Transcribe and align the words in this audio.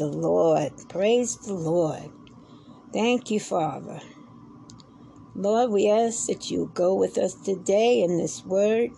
The 0.00 0.06
Lord. 0.06 0.72
Praise 0.88 1.36
the 1.36 1.52
Lord. 1.52 2.10
Thank 2.90 3.30
you, 3.30 3.38
Father. 3.38 4.00
Lord, 5.34 5.72
we 5.72 5.90
ask 5.90 6.26
that 6.28 6.50
you 6.50 6.70
go 6.72 6.94
with 6.94 7.18
us 7.18 7.34
today 7.34 8.00
in 8.02 8.16
this 8.16 8.42
word, 8.42 8.92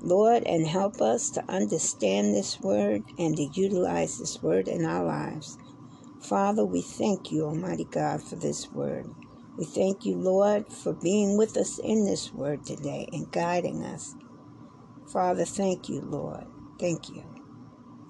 Lord, 0.00 0.44
and 0.44 0.66
help 0.66 1.02
us 1.02 1.28
to 1.32 1.44
understand 1.50 2.34
this 2.34 2.58
word 2.60 3.02
and 3.18 3.36
to 3.36 3.44
utilize 3.52 4.18
this 4.18 4.42
word 4.42 4.68
in 4.68 4.86
our 4.86 5.04
lives. 5.04 5.58
Father, 6.22 6.64
we 6.64 6.80
thank 6.80 7.30
you, 7.30 7.44
Almighty 7.44 7.84
God, 7.84 8.22
for 8.22 8.36
this 8.36 8.72
word. 8.72 9.14
We 9.58 9.66
thank 9.66 10.06
you, 10.06 10.16
Lord, 10.16 10.66
for 10.72 10.94
being 10.94 11.36
with 11.36 11.58
us 11.58 11.78
in 11.78 12.06
this 12.06 12.32
word 12.32 12.64
today 12.64 13.06
and 13.12 13.30
guiding 13.32 13.84
us. 13.84 14.14
Father, 15.12 15.44
thank 15.44 15.90
you, 15.90 16.00
Lord. 16.00 16.46
Thank 16.80 17.10
you. 17.10 17.31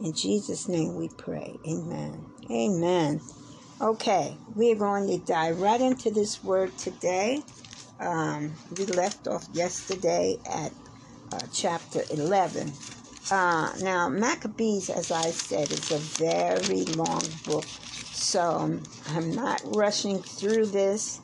In 0.02 0.12
Jesus' 0.12 0.66
name 0.66 0.97
we 0.97 1.09
pray. 1.11 1.56
Amen. 1.65 2.27
Amen. 2.51 3.20
Okay, 3.80 4.37
we 4.56 4.73
are 4.73 4.77
going 4.77 5.06
to 5.06 5.19
dive 5.19 5.60
right 5.60 5.80
into 5.80 6.10
this 6.10 6.43
word 6.43 6.77
today. 6.77 7.41
Um, 8.01 8.52
we 8.77 8.87
left 8.87 9.29
off 9.29 9.46
yesterday 9.52 10.38
at 10.52 10.73
uh, 11.33 11.38
chapter 11.52 12.02
11. 12.10 12.73
Uh, 13.30 13.73
now, 13.80 14.09
Maccabees, 14.09 14.91
as 14.91 15.12
I 15.12 15.30
said, 15.30 15.70
is 15.70 15.93
a 15.93 15.98
very 15.98 16.84
long 16.96 17.23
book, 17.45 17.65
so 17.65 18.80
I'm 19.10 19.30
not 19.30 19.63
rushing 19.66 20.21
through 20.21 20.66
this. 20.66 21.21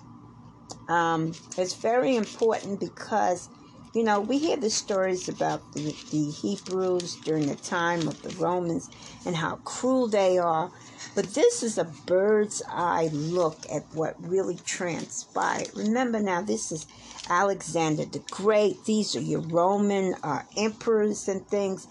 Um, 0.88 1.32
it's 1.56 1.74
very 1.74 2.14
important 2.14 2.78
because 2.78 3.48
you 3.94 4.02
know, 4.04 4.20
we 4.20 4.38
hear 4.38 4.56
the 4.56 4.70
stories 4.70 5.28
about 5.28 5.72
the, 5.72 5.94
the 6.10 6.30
Hebrews 6.30 7.16
during 7.24 7.46
the 7.46 7.56
time 7.56 8.06
of 8.06 8.20
the 8.22 8.34
Romans 8.36 8.90
and 9.24 9.36
how 9.36 9.56
cruel 9.64 10.08
they 10.08 10.38
are. 10.38 10.70
But 11.14 11.34
this 11.34 11.62
is 11.62 11.78
a 11.78 11.84
bird's 12.06 12.62
eye 12.68 13.08
look 13.12 13.58
at 13.72 13.84
what 13.94 14.14
really 14.18 14.56
transpired. 14.64 15.70
Remember 15.74 16.20
now, 16.20 16.42
this 16.42 16.70
is 16.70 16.86
Alexander 17.28 18.04
the 18.04 18.22
Great. 18.30 18.84
These 18.84 19.16
are 19.16 19.20
your 19.20 19.40
Roman 19.40 20.14
uh, 20.22 20.42
emperors 20.56 21.28
and 21.28 21.46
things. 21.46 21.86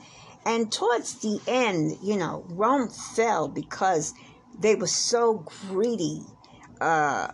And 0.46 0.72
towards 0.72 1.16
the 1.16 1.42
end, 1.48 1.98
you 2.02 2.16
know, 2.16 2.46
Rome 2.50 2.90
fell 2.90 3.48
because 3.48 4.14
they 4.58 4.76
were 4.76 4.88
so 4.88 5.46
greedy. 5.68 6.22
Uh, 6.80 7.30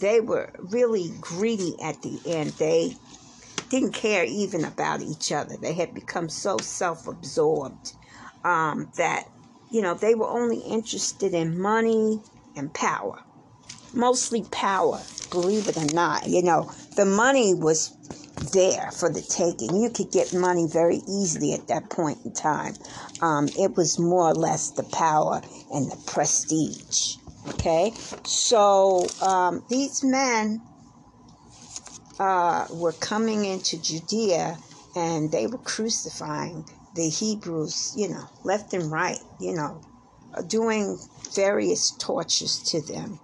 they 0.00 0.20
were 0.20 0.52
really 0.58 1.12
greedy 1.20 1.76
at 1.82 2.02
the 2.02 2.20
end. 2.26 2.50
They 2.50 2.96
didn't 3.72 3.94
care 3.94 4.24
even 4.24 4.64
about 4.66 5.00
each 5.00 5.32
other. 5.32 5.56
They 5.56 5.72
had 5.72 5.94
become 5.94 6.28
so 6.28 6.60
self 6.60 7.06
absorbed 7.08 7.94
um, 8.44 8.90
that, 8.98 9.24
you 9.70 9.80
know, 9.80 9.94
they 9.94 10.14
were 10.14 10.28
only 10.28 10.60
interested 10.60 11.32
in 11.32 11.58
money 11.58 12.20
and 12.54 12.72
power. 12.74 13.22
Mostly 13.94 14.44
power, 14.52 15.00
believe 15.30 15.68
it 15.68 15.78
or 15.78 15.86
not. 15.86 16.28
You 16.28 16.42
know, 16.42 16.70
the 16.96 17.06
money 17.06 17.54
was 17.54 17.96
there 18.52 18.90
for 18.92 19.10
the 19.10 19.22
taking. 19.22 19.74
You 19.80 19.88
could 19.88 20.12
get 20.12 20.34
money 20.34 20.68
very 20.70 21.00
easily 21.08 21.54
at 21.54 21.68
that 21.68 21.88
point 21.88 22.18
in 22.26 22.34
time. 22.34 22.74
Um, 23.22 23.52
it 23.56 23.74
was 23.74 23.98
more 23.98 24.28
or 24.28 24.34
less 24.34 24.70
the 24.72 24.84
power 24.92 25.40
and 25.70 25.90
the 25.90 25.98
prestige. 26.06 27.16
Okay? 27.48 27.92
So 28.26 29.14
um, 29.22 29.62
these 29.70 30.04
men 30.04 30.60
uh, 32.22 32.68
were 32.70 32.92
coming 32.92 33.44
into 33.44 33.82
Judea 33.82 34.56
and 34.94 35.32
they 35.32 35.48
were 35.48 35.58
crucifying 35.58 36.64
the 36.94 37.08
Hebrews, 37.08 37.94
you 37.96 38.10
know, 38.10 38.28
left 38.44 38.72
and 38.74 38.92
right, 38.92 39.18
you 39.40 39.54
know, 39.54 39.80
doing 40.46 40.98
various 41.34 41.90
tortures 41.98 42.62
to 42.70 42.80
them. 42.80 43.18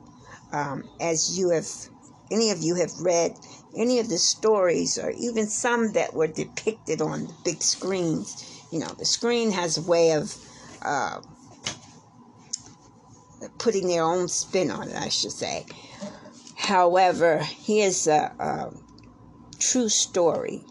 Um, 0.50 0.82
as 1.00 1.38
you 1.38 1.50
have, 1.50 1.69
any 2.32 2.50
of 2.50 2.60
you 2.60 2.75
have 2.75 2.91
read 3.00 3.38
any 3.76 4.00
of 4.00 4.08
the 4.08 4.19
stories, 4.19 4.98
or 4.98 5.10
even 5.10 5.47
some 5.47 5.92
that 5.92 6.12
were 6.14 6.26
depicted 6.26 7.00
on 7.00 7.26
the 7.26 7.34
big 7.44 7.62
screens, 7.62 8.64
you 8.72 8.81
know, 8.81 8.92
the 8.98 9.04
screen 9.04 9.53
has 9.53 9.78
a 9.78 9.82
way 9.82 10.12
of 10.12 10.34
uh, 10.82 11.20
putting 13.58 13.87
their 13.87 14.03
own 14.03 14.26
spin 14.26 14.72
on 14.72 14.88
it, 14.88 14.97
I 14.97 15.08
should 15.08 15.31
say. 15.31 15.66
However, 16.56 17.38
here's 17.38 18.08
a, 18.08 18.32
a 18.41 18.88
true 19.58 19.88
story 19.88 20.62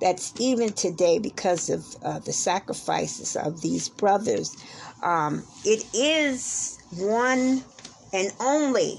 that's 0.00 0.32
even 0.40 0.72
today 0.72 1.18
because 1.18 1.70
of 1.70 1.86
uh, 2.02 2.18
the 2.18 2.32
sacrifices 2.32 3.36
of 3.36 3.60
these 3.60 3.88
brothers. 3.88 4.56
Um, 5.02 5.44
it 5.64 5.84
is 5.94 6.76
one 6.98 7.62
and 8.12 8.32
only 8.40 8.96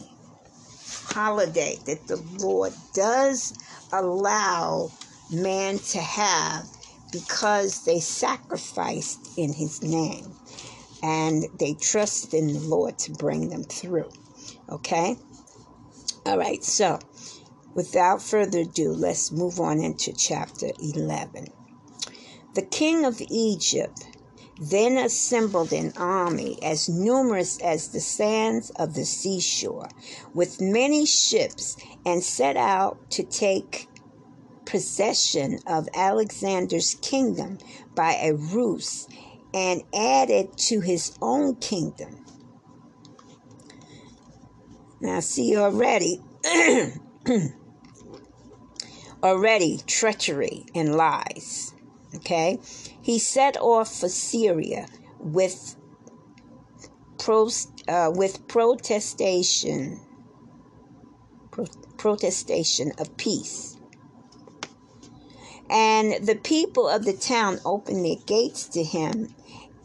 holiday 1.06 1.78
that 1.86 2.08
the 2.08 2.18
Lord 2.40 2.74
does 2.94 3.54
allow 3.92 4.90
man 5.30 5.78
to 5.78 6.00
have 6.00 6.66
because 7.12 7.84
they 7.84 8.00
sacrificed 8.00 9.38
in 9.38 9.54
his 9.54 9.84
name 9.84 10.34
and 11.04 11.44
they 11.60 11.74
trust 11.74 12.34
in 12.34 12.48
the 12.54 12.60
Lord 12.60 12.98
to 13.00 13.12
bring 13.12 13.50
them 13.50 13.64
through. 13.64 14.10
Okay? 14.70 15.18
All 16.26 16.38
right, 16.38 16.64
so 16.64 17.00
without 17.74 18.22
further 18.22 18.60
ado, 18.60 18.92
let's 18.92 19.32
move 19.32 19.60
on 19.60 19.80
into 19.80 20.14
chapter 20.14 20.68
11. 20.80 21.48
The 22.56 22.62
king 22.62 23.06
of 23.06 23.22
Egypt 23.30 24.06
then 24.60 24.98
assembled 24.98 25.74
an 25.74 25.94
army 25.98 26.60
as 26.62 26.88
numerous 26.88 27.58
as 27.60 27.90
the 27.90 28.00
sands 28.00 28.70
of 28.72 28.94
the 28.94 29.06
seashore, 29.06 29.90
with 30.34 30.62
many 30.62 31.06
ships, 31.06 31.76
and 32.06 32.24
set 32.24 32.56
out 32.56 33.10
to 33.12 33.24
take 33.24 33.88
possession 34.66 35.60
of 35.66 35.90
Alexander's 35.96 36.96
kingdom 37.02 37.58
by 37.96 38.14
a 38.22 38.34
ruse 38.34 39.08
and 39.54 39.82
add 39.94 40.30
it 40.30 40.56
to 40.58 40.80
his 40.82 41.18
own 41.22 41.56
kingdom 41.56 42.24
now, 45.04 45.20
see 45.20 45.58
already, 45.58 46.22
already 49.24 49.80
treachery 49.88 50.66
and 50.76 50.96
lies. 50.96 51.74
Okay? 52.16 52.60
He 53.02 53.18
set 53.18 53.58
off 53.58 54.00
for 54.00 54.10
Syria 54.10 54.88
with 55.20 55.76
pro, 57.18 57.50
uh, 57.88 58.12
with 58.14 58.48
protestation 58.48 60.00
pro, 61.52 61.66
protestation 61.98 62.92
of 63.00 63.16
peace. 63.18 63.78
And 65.70 66.26
the 66.26 66.36
people 66.36 66.88
of 66.90 67.06
the 67.06 67.14
town 67.14 67.60
opened 67.66 68.06
their 68.06 68.18
gates 68.26 68.68
to 68.70 68.84
him 68.84 69.34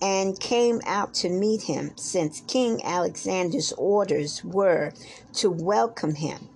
and 0.02 0.38
came 0.38 0.80
out 0.86 1.14
to 1.14 1.28
meet 1.28 1.62
him, 1.62 1.92
since 1.96 2.42
King 2.46 2.84
Alexander's 2.84 3.72
orders 3.72 4.44
were 4.44 4.92
to 5.34 5.50
welcome 5.50 6.14
him. 6.16 6.48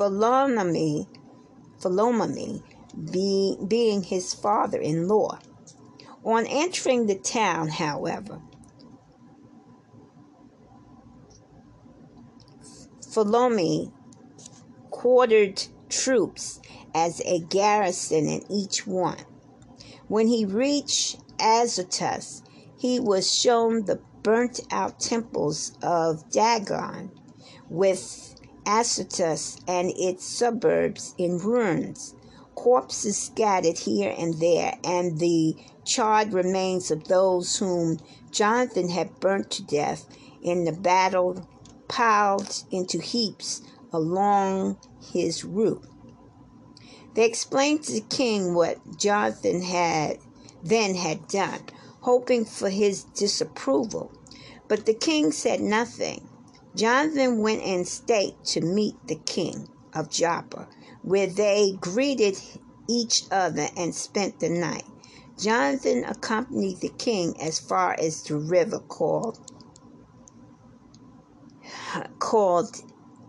Ptolemy, 0.00 1.06
Ptolemy 1.78 2.62
be, 3.12 3.58
being 3.68 4.02
his 4.02 4.32
father 4.32 4.80
in 4.80 5.06
law. 5.06 5.38
On 6.24 6.46
entering 6.46 7.06
the 7.06 7.16
town, 7.16 7.68
however, 7.68 8.40
Ptolemy 13.12 13.92
quartered 14.90 15.62
troops 15.90 16.60
as 16.94 17.20
a 17.26 17.40
garrison 17.40 18.26
in 18.26 18.42
each 18.50 18.86
one 18.86 19.24
when 20.08 20.28
he 20.28 20.46
reached 20.46 21.18
Azotus, 21.38 22.42
he 22.76 22.98
was 22.98 23.32
shown 23.32 23.84
the 23.84 24.00
burnt 24.22 24.60
out 24.70 24.98
temples 24.98 25.72
of 25.82 26.28
Dagon, 26.30 27.12
with 27.68 28.29
Azotus 28.66 29.58
and 29.66 29.92
its 29.96 30.24
suburbs 30.24 31.14
in 31.18 31.38
ruins, 31.38 32.14
corpses 32.54 33.16
scattered 33.16 33.78
here 33.78 34.14
and 34.16 34.34
there, 34.40 34.78
and 34.84 35.18
the 35.18 35.56
charred 35.84 36.32
remains 36.32 36.90
of 36.90 37.04
those 37.04 37.56
whom 37.56 37.98
Jonathan 38.30 38.88
had 38.88 39.18
burnt 39.20 39.50
to 39.50 39.62
death 39.62 40.06
in 40.42 40.64
the 40.64 40.72
battle 40.72 41.46
piled 41.88 42.64
into 42.70 42.98
heaps 42.98 43.62
along 43.92 44.76
his 45.12 45.44
route. 45.44 45.82
They 47.14 47.24
explained 47.24 47.82
to 47.84 47.92
the 47.92 48.00
king 48.00 48.54
what 48.54 48.96
Jonathan 48.96 49.62
had 49.62 50.18
then 50.62 50.94
had 50.94 51.26
done, 51.28 51.60
hoping 52.02 52.44
for 52.44 52.70
his 52.70 53.04
disapproval. 53.04 54.12
But 54.68 54.86
the 54.86 54.94
king 54.94 55.32
said 55.32 55.60
nothing. 55.60 56.28
Jonathan 56.74 57.38
went 57.38 57.62
in 57.62 57.84
state 57.84 58.42
to 58.44 58.60
meet 58.60 58.94
the 59.06 59.16
king 59.16 59.68
of 59.94 60.10
Joppa, 60.10 60.68
where 61.02 61.26
they 61.26 61.72
greeted 61.80 62.38
each 62.88 63.24
other 63.30 63.68
and 63.76 63.94
spent 63.94 64.40
the 64.40 64.48
night. 64.48 64.84
Jonathan 65.38 66.04
accompanied 66.04 66.80
the 66.80 66.90
king 66.90 67.34
as 67.40 67.58
far 67.58 67.94
as 67.98 68.22
the 68.22 68.36
river 68.36 68.78
called 68.78 69.38
called 72.18 72.82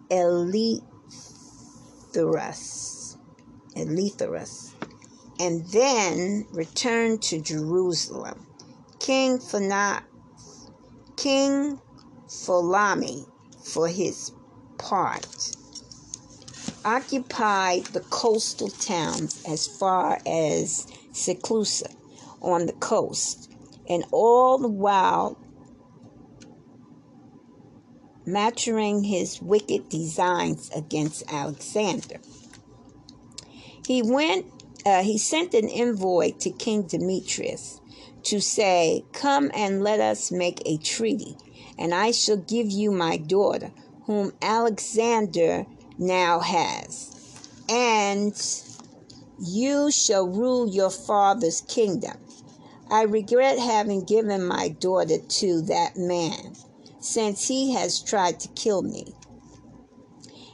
Eleutherus, 0.10 0.82
Eleutherus, 3.76 4.76
and 5.40 5.66
then 5.68 6.46
returned 6.52 7.22
to 7.24 7.40
Jerusalem. 7.42 8.46
King 9.00 9.40
Phana, 9.40 10.04
King 11.16 11.80
Ptolemy, 12.28 13.26
for 13.64 13.88
his 13.88 14.32
part, 14.78 15.56
occupied 16.84 17.86
the 17.86 18.00
coastal 18.00 18.70
towns 18.70 19.44
as 19.48 19.68
far 19.68 20.20
as 20.26 20.88
Seleucia 21.12 21.90
on 22.42 22.66
the 22.66 22.74
coast, 22.74 23.52
and 23.88 24.04
all 24.12 24.58
the 24.58 24.68
while 24.68 25.38
maturing 28.26 29.04
his 29.04 29.42
wicked 29.42 29.90
designs 29.90 30.70
against 30.76 31.24
Alexander. 31.32 32.18
He 33.86 34.02
went 34.02 34.46
uh, 34.86 35.04
he 35.04 35.18
sent 35.18 35.54
an 35.54 35.70
envoy 35.70 36.32
to 36.40 36.50
King 36.50 36.84
Demetrius 36.84 37.80
to 38.24 38.40
say, 38.40 39.04
Come 39.14 39.52
and 39.54 39.84
let 39.84 40.00
us 40.00 40.32
make 40.32 40.62
a 40.66 40.78
treaty, 40.78 41.36
and 41.82 41.96
I 41.96 42.12
shall 42.12 42.38
give 42.38 42.70
you 42.70 42.92
my 42.92 43.18
daughter, 43.18 43.72
whom 44.06 44.34
Alexander 44.40 45.66
now 45.98 46.40
has, 46.40 47.12
and 47.68 48.34
you 49.40 49.92
shall 49.92 50.28
rule 50.28 50.70
your 50.70 50.92
father's 50.92 51.62
kingdom. 51.62 52.18
I 52.92 53.04
regret 53.04 53.58
having 53.58 54.04
given 54.04 54.46
my 54.46 54.70
daughter 54.70 55.18
to 55.18 55.62
that 55.64 55.98
man, 55.98 56.56
since 57.00 57.48
he 57.48 57.74
has 57.74 58.00
tried 58.00 58.40
to 58.42 58.48
kill 58.50 58.84
me. 58.84 59.16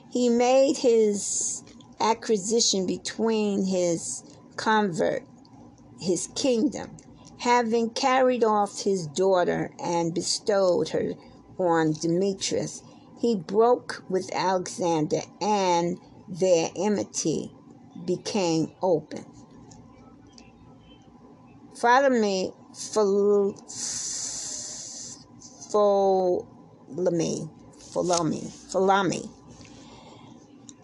He 0.10 0.30
made 0.30 0.78
his 0.78 1.62
acquisition 2.00 2.88
between 2.88 3.66
his 3.66 4.24
convert, 4.56 5.24
his 6.00 6.28
kingdom, 6.36 6.97
having 7.40 7.90
carried 7.92 8.44
off 8.44 8.82
his 8.84 9.08
daughter 9.08 9.72
and 9.84 10.14
bestowed 10.14 10.90
her 10.90 11.14
on 11.58 11.94
Demetrius, 11.94 12.84
he 13.20 13.36
broke 13.36 14.04
with 14.10 14.30
Alexander 14.34 15.22
and 15.42 15.98
their 16.28 16.70
enmity 16.76 17.52
became 18.06 18.72
open. 18.82 19.26
Follow 21.80 22.10
me, 22.10 22.52
follow, 22.74 23.54
follow 25.72 27.12
me, 27.12 27.50
follow 27.94 28.24
me, 28.24 28.52
follow 28.72 29.04
me. 29.04 29.30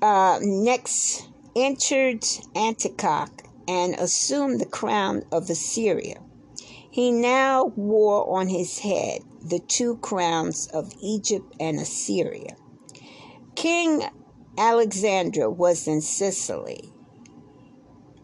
Uh, 0.02 0.38
next 0.42 1.28
entered 1.56 2.24
Antioch 2.56 3.32
and 3.68 3.96
assumed 3.96 4.60
the 4.60 4.66
crown 4.66 5.24
of 5.32 5.50
Assyria. 5.50 6.23
He 6.94 7.12
now 7.12 7.74
wore 7.76 8.38
on 8.38 8.50
his 8.50 8.78
head 8.78 9.22
the 9.42 9.58
two 9.58 9.98
crowns 9.98 10.68
of 10.68 10.94
Egypt 11.02 11.52
and 11.60 11.80
Assyria. 11.80 12.56
King 13.56 14.04
Alexander 14.60 15.50
was 15.50 15.88
in 15.88 16.02
Sicily 16.02 16.94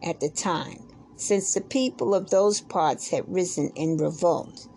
at 0.04 0.20
the 0.20 0.30
time, 0.30 0.88
since 1.16 1.56
the 1.56 1.62
people 1.62 2.14
of 2.14 2.30
those 2.30 2.62
parts 2.62 3.10
had 3.10 3.24
risen 3.28 3.72
in 3.74 3.98
revolt. 3.98 4.68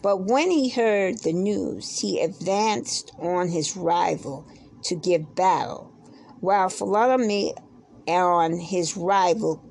But 0.00 0.24
when 0.24 0.50
he 0.50 0.70
heard 0.70 1.18
the 1.18 1.34
news, 1.34 2.00
he 2.00 2.22
advanced 2.22 3.12
on 3.18 3.48
his 3.48 3.76
rival 3.76 4.46
to 4.84 4.94
give 4.94 5.34
battle, 5.34 5.92
while 6.40 6.70
Ptolemy 6.70 7.52
on 8.08 8.56
his 8.56 8.96
rival 8.96 9.62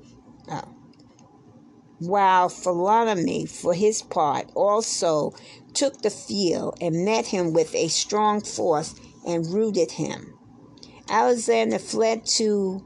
while 1.98 2.48
Ptolemy, 2.48 3.46
for 3.46 3.74
his 3.74 4.02
part, 4.02 4.50
also 4.54 5.32
took 5.72 6.02
the 6.02 6.10
field 6.10 6.76
and 6.80 7.04
met 7.04 7.26
him 7.26 7.52
with 7.52 7.74
a 7.74 7.88
strong 7.88 8.40
force 8.40 8.94
and 9.26 9.46
routed 9.52 9.92
him. 9.92 10.38
Alexander 11.08 11.78
fled 11.78 12.24
to 12.24 12.84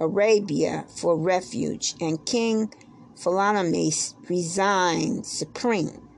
Arabia 0.00 0.84
for 0.96 1.16
refuge, 1.16 1.94
and 2.00 2.24
King 2.26 2.72
Ptolemy 3.16 3.92
resigned 4.28 5.26
supreme. 5.26 6.08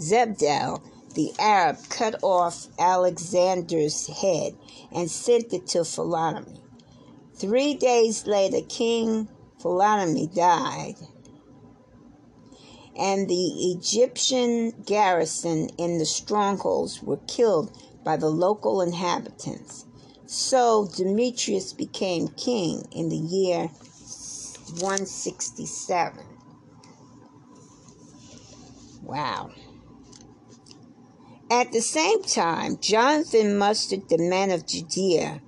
Zabdiel 0.00 0.82
the 1.20 1.32
Arab 1.38 1.76
cut 1.90 2.14
off 2.22 2.68
Alexander's 2.78 4.06
head 4.06 4.56
and 4.90 5.10
sent 5.10 5.52
it 5.52 5.66
to 5.66 5.84
Ptolemy. 5.84 6.58
Three 7.34 7.74
days 7.74 8.26
later, 8.26 8.62
King 8.66 9.28
Ptolemy 9.58 10.28
died, 10.28 10.94
and 12.98 13.28
the 13.28 13.72
Egyptian 13.74 14.70
garrison 14.86 15.68
in 15.76 15.98
the 15.98 16.06
strongholds 16.06 17.02
were 17.02 17.20
killed 17.28 17.70
by 18.02 18.16
the 18.16 18.30
local 18.30 18.80
inhabitants. 18.80 19.84
So 20.24 20.88
Demetrius 20.96 21.74
became 21.74 22.28
king 22.28 22.88
in 22.92 23.10
the 23.10 23.16
year 23.16 23.66
167. 24.78 26.24
Wow. 29.02 29.50
At 31.50 31.72
the 31.72 31.80
same 31.80 32.22
time, 32.22 32.78
Jonathan 32.80 33.58
mustered 33.58 34.08
the 34.08 34.18
men 34.18 34.52
of 34.52 34.68
Judea 34.68 35.42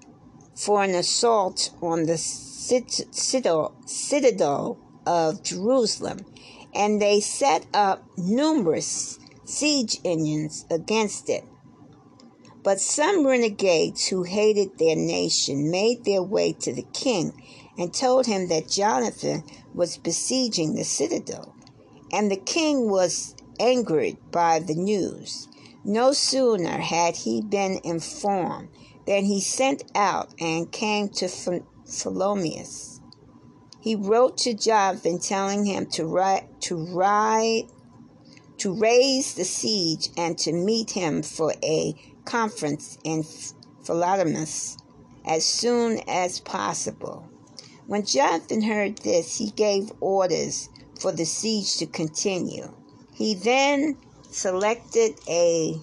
for 0.57 0.83
an 0.83 0.97
assault 0.97 1.71
on 1.81 2.07
the 2.07 2.19
citadel 2.19 3.77
of 5.07 5.45
Jerusalem, 5.45 6.27
and 6.75 7.01
they 7.01 7.21
set 7.21 7.67
up 7.73 8.05
numerous 8.17 9.21
siege 9.45 10.01
engines 10.05 10.67
against 10.69 11.29
it. 11.29 11.45
But 12.65 12.81
some 12.81 13.25
renegades 13.25 14.09
who 14.09 14.25
hated 14.25 14.79
their 14.79 14.97
nation 14.97 15.71
made 15.71 16.05
their 16.05 16.23
way 16.25 16.53
to 16.63 16.73
the 16.73 16.87
king 16.93 17.33
and 17.79 17.95
told 17.95 18.27
him 18.27 18.49
that 18.49 18.69
Jonathan 18.69 19.45
was 19.73 19.99
besieging 19.99 20.75
the 20.75 20.83
citadel, 20.83 21.55
and 22.11 22.29
the 22.29 22.37
king 22.37 22.91
was 22.91 23.37
angered 23.61 24.17
by 24.33 24.59
the 24.59 24.75
news. 24.75 25.47
No 25.85 26.13
sooner 26.13 26.79
had 26.79 27.17
he 27.17 27.41
been 27.41 27.81
informed 27.83 28.69
than 29.07 29.25
he 29.25 29.41
sent 29.41 29.83
out 29.97 30.33
and 30.41 30.71
came 30.71 31.09
to 31.09 31.29
Philomeus. 31.29 33.01
He 33.81 33.97
wrote 33.97 34.39
to 34.39 34.55
Jonathan 34.55 35.19
telling 35.19 35.65
him 35.65 35.87
to 35.87 36.07
write, 36.07 36.61
to 36.63 36.77
ride, 36.77 37.65
to 38.59 38.73
raise 38.73 39.35
the 39.35 39.45
siege 39.45 40.11
and 40.17 40.39
to 40.39 40.53
meet 40.53 40.93
him 40.93 41.21
for 41.21 41.53
a 41.65 41.95
conference 42.25 42.97
in 43.03 43.25
Philodemus 43.83 44.77
as 45.25 45.45
soon 45.45 46.01
as 46.07 46.39
possible. 46.39 47.29
When 47.89 48.05
Jonathan 48.05 48.63
heard 48.63 48.99
this, 48.99 49.39
he 49.39 49.51
gave 49.51 49.91
orders 50.01 50.69
for 51.01 51.11
the 51.11 51.25
siege 51.25 51.77
to 51.79 51.87
continue. 51.87 52.73
He 53.13 53.35
then 53.35 53.97
selected 54.33 55.21
a 55.29 55.79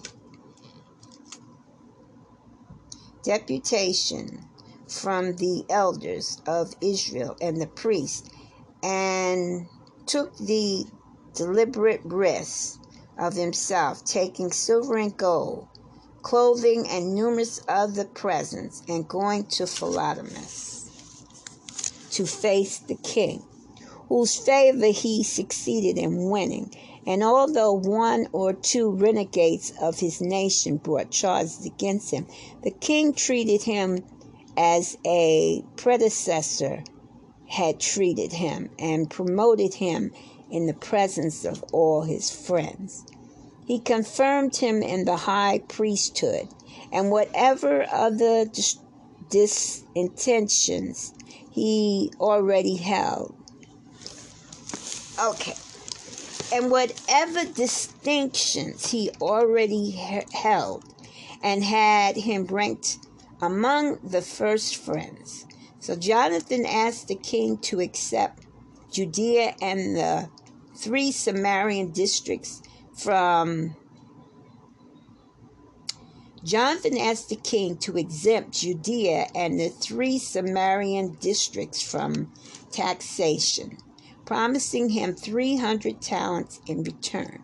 deputation 3.24 4.44
from 4.88 5.36
the 5.36 5.64
elders 5.70 6.42
of 6.46 6.74
Israel 6.80 7.36
and 7.40 7.60
the 7.60 7.66
priests 7.66 8.28
and 8.82 9.66
took 10.06 10.36
the 10.38 10.84
deliberate 11.34 12.00
risk 12.04 12.80
of 13.18 13.34
himself 13.34 14.04
taking 14.04 14.50
silver 14.50 14.96
and 14.96 15.16
gold, 15.16 15.68
clothing, 16.22 16.86
and 16.88 17.14
numerous 17.14 17.60
other 17.68 18.04
presents 18.04 18.82
and 18.88 19.06
going 19.06 19.44
to 19.44 19.64
Philodemus 19.64 20.90
to 22.10 22.26
face 22.26 22.78
the 22.78 22.96
king, 22.96 23.44
whose 24.08 24.36
favor 24.36 24.86
he 24.86 25.22
succeeded 25.22 25.96
in 25.96 26.30
winning 26.30 26.74
and 27.06 27.22
although 27.22 27.72
one 27.72 28.28
or 28.32 28.52
two 28.52 28.90
renegades 28.90 29.72
of 29.80 30.00
his 30.00 30.20
nation 30.20 30.76
brought 30.76 31.10
charges 31.10 31.64
against 31.64 32.10
him, 32.10 32.26
the 32.62 32.70
king 32.70 33.14
treated 33.14 33.62
him 33.62 34.04
as 34.56 34.98
a 35.06 35.64
predecessor 35.76 36.82
had 37.48 37.78
treated 37.80 38.32
him 38.32 38.70
and 38.78 39.10
promoted 39.10 39.74
him 39.74 40.12
in 40.50 40.66
the 40.66 40.74
presence 40.74 41.44
of 41.44 41.62
all 41.72 42.02
his 42.02 42.30
friends. 42.30 43.04
He 43.66 43.78
confirmed 43.78 44.56
him 44.56 44.82
in 44.82 45.04
the 45.04 45.16
high 45.16 45.60
priesthood 45.68 46.48
and 46.92 47.10
whatever 47.10 47.86
other 47.90 48.44
disintentions 48.44 51.14
he 51.50 52.12
already 52.20 52.76
held. 52.76 53.34
Okay. 55.22 55.54
And 56.52 56.70
whatever 56.70 57.44
distinctions 57.44 58.90
he 58.90 59.10
already 59.20 59.90
held 60.32 60.84
and 61.42 61.62
had 61.62 62.16
him 62.16 62.46
ranked 62.46 62.98
among 63.40 63.98
the 64.02 64.22
first 64.22 64.76
friends. 64.76 65.46
So 65.78 65.96
Jonathan 65.96 66.66
asked 66.66 67.08
the 67.08 67.14
king 67.14 67.58
to 67.58 67.80
accept 67.80 68.46
Judea 68.92 69.54
and 69.62 69.96
the 69.96 70.28
three 70.76 71.12
Samarian 71.12 71.92
districts 71.94 72.62
from 72.94 73.76
Jonathan 76.42 76.96
asked 76.96 77.28
the 77.28 77.36
king 77.36 77.76
to 77.78 77.98
exempt 77.98 78.52
Judea 78.52 79.28
and 79.34 79.60
the 79.60 79.68
three 79.68 80.18
Samarian 80.18 81.20
districts 81.20 81.82
from 81.82 82.32
taxation, 82.72 83.76
promising 84.30 84.90
him 84.90 85.12
300 85.12 86.00
talents 86.00 86.60
in 86.68 86.84
return. 86.84 87.42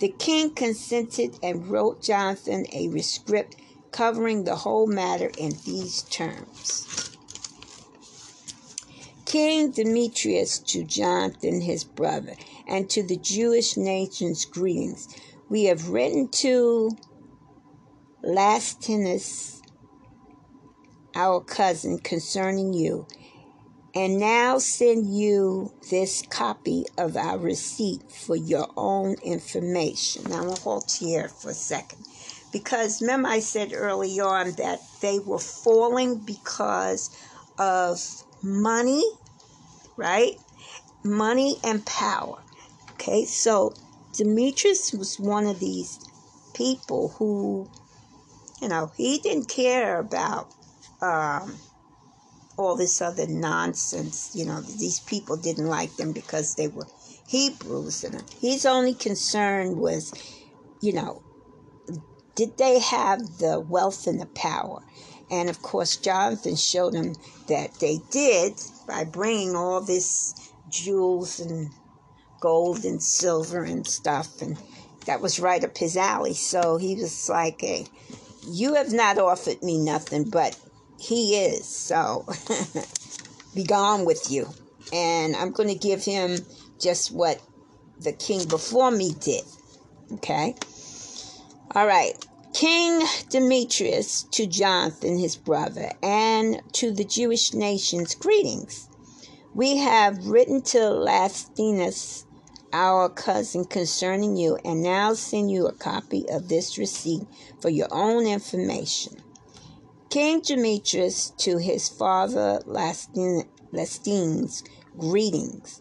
The 0.00 0.08
king 0.08 0.54
consented 0.54 1.38
and 1.42 1.68
wrote 1.68 2.02
Jonathan 2.02 2.64
a 2.72 2.88
rescript 2.88 3.56
covering 3.90 4.44
the 4.44 4.56
whole 4.56 4.86
matter 4.86 5.30
in 5.36 5.52
these 5.66 6.00
terms. 6.04 7.14
King 9.26 9.70
Demetrius 9.70 10.60
to 10.60 10.82
Jonathan 10.82 11.60
his 11.60 11.84
brother, 11.84 12.36
and 12.66 12.88
to 12.88 13.02
the 13.02 13.18
Jewish 13.18 13.76
nations 13.76 14.46
greetings. 14.46 15.14
We 15.50 15.64
have 15.64 15.90
written 15.90 16.28
to 16.28 16.90
Lasthenes, 18.24 19.60
our 21.14 21.42
cousin, 21.42 21.98
concerning 21.98 22.72
you, 22.72 23.06
and 23.96 24.18
now 24.18 24.58
send 24.58 25.06
you 25.06 25.72
this 25.90 26.22
copy 26.28 26.84
of 26.98 27.16
our 27.16 27.38
receipt 27.38 28.02
for 28.10 28.36
your 28.36 28.68
own 28.76 29.16
information. 29.24 30.24
Now, 30.24 30.36
I'm 30.36 30.42
going 30.44 30.56
to 30.56 30.62
halt 30.62 30.96
here 31.00 31.28
for 31.28 31.50
a 31.50 31.54
second. 31.54 32.04
Because 32.52 33.00
remember, 33.00 33.30
I 33.30 33.38
said 33.38 33.72
early 33.72 34.20
on 34.20 34.52
that 34.52 34.80
they 35.00 35.18
were 35.18 35.38
falling 35.38 36.18
because 36.18 37.08
of 37.58 37.98
money, 38.42 39.02
right? 39.96 40.34
Money 41.02 41.56
and 41.64 41.84
power. 41.86 42.42
Okay, 42.92 43.24
so 43.24 43.72
Demetrius 44.12 44.92
was 44.92 45.18
one 45.18 45.46
of 45.46 45.58
these 45.58 45.98
people 46.54 47.14
who 47.16 47.70
you 48.60 48.68
know, 48.68 48.90
he 48.96 49.18
didn't 49.18 49.48
care 49.48 49.98
about 49.98 50.48
um, 51.02 51.56
all 52.56 52.76
this 52.76 53.00
other 53.00 53.26
nonsense. 53.26 54.30
You 54.34 54.46
know, 54.46 54.60
these 54.60 55.00
people 55.00 55.36
didn't 55.36 55.66
like 55.66 55.96
them 55.96 56.12
because 56.12 56.54
they 56.54 56.68
were 56.68 56.86
Hebrews, 57.28 58.04
and 58.04 58.22
his 58.40 58.64
only 58.64 58.94
concern 58.94 59.78
was, 59.78 60.12
you 60.80 60.92
know, 60.92 61.22
did 62.34 62.56
they 62.58 62.78
have 62.78 63.38
the 63.38 63.58
wealth 63.58 64.06
and 64.06 64.20
the 64.20 64.26
power? 64.26 64.80
And 65.30 65.48
of 65.48 65.60
course, 65.62 65.96
Jonathan 65.96 66.54
showed 66.54 66.94
him 66.94 67.14
that 67.48 67.74
they 67.80 67.98
did 68.10 68.60
by 68.86 69.04
bringing 69.04 69.56
all 69.56 69.80
this 69.80 70.34
jewels 70.68 71.40
and 71.40 71.72
gold 72.40 72.84
and 72.84 73.02
silver 73.02 73.64
and 73.64 73.86
stuff, 73.86 74.40
and 74.40 74.56
that 75.06 75.20
was 75.20 75.40
right 75.40 75.64
up 75.64 75.76
his 75.76 75.96
alley. 75.96 76.34
So 76.34 76.76
he 76.76 76.94
was 76.94 77.28
like, 77.28 77.60
"Hey, 77.60 77.86
you 78.46 78.74
have 78.74 78.92
not 78.92 79.18
offered 79.18 79.62
me 79.62 79.78
nothing, 79.78 80.24
but 80.24 80.56
he 80.98 81.36
is. 81.36 81.66
So 81.66 82.26
be 83.54 83.64
gone 83.64 84.04
with 84.04 84.30
you. 84.30 84.48
And 84.92 85.34
I'm 85.36 85.52
going 85.52 85.68
to 85.68 85.74
give 85.74 86.04
him 86.04 86.38
just 86.80 87.12
what 87.12 87.40
the 88.00 88.12
king 88.12 88.46
before 88.48 88.90
me 88.90 89.12
did. 89.20 89.42
Okay? 90.12 90.54
All 91.74 91.86
right. 91.86 92.14
King 92.54 93.06
Demetrius 93.28 94.22
to 94.32 94.46
Jonathan, 94.46 95.18
his 95.18 95.36
brother, 95.36 95.90
and 96.02 96.62
to 96.72 96.90
the 96.90 97.04
Jewish 97.04 97.52
nations, 97.52 98.14
greetings. 98.14 98.88
We 99.54 99.76
have 99.76 100.26
written 100.26 100.62
to 100.62 100.78
Lasthenes 100.78 102.24
our 102.72 103.08
cousin 103.08 103.64
concerning 103.64 104.36
you, 104.36 104.58
and 104.64 104.82
now 104.82 105.14
send 105.14 105.50
you 105.50 105.66
a 105.66 105.72
copy 105.72 106.26
of 106.30 106.48
this 106.48 106.78
receipt 106.78 107.26
for 107.60 107.68
your 107.68 107.88
own 107.90 108.26
information. 108.26 109.22
King 110.08 110.40
Demetrius 110.40 111.30
to 111.38 111.58
his 111.58 111.88
father 111.88 112.60
Lasthenes, 112.64 114.62
greetings. 114.96 115.80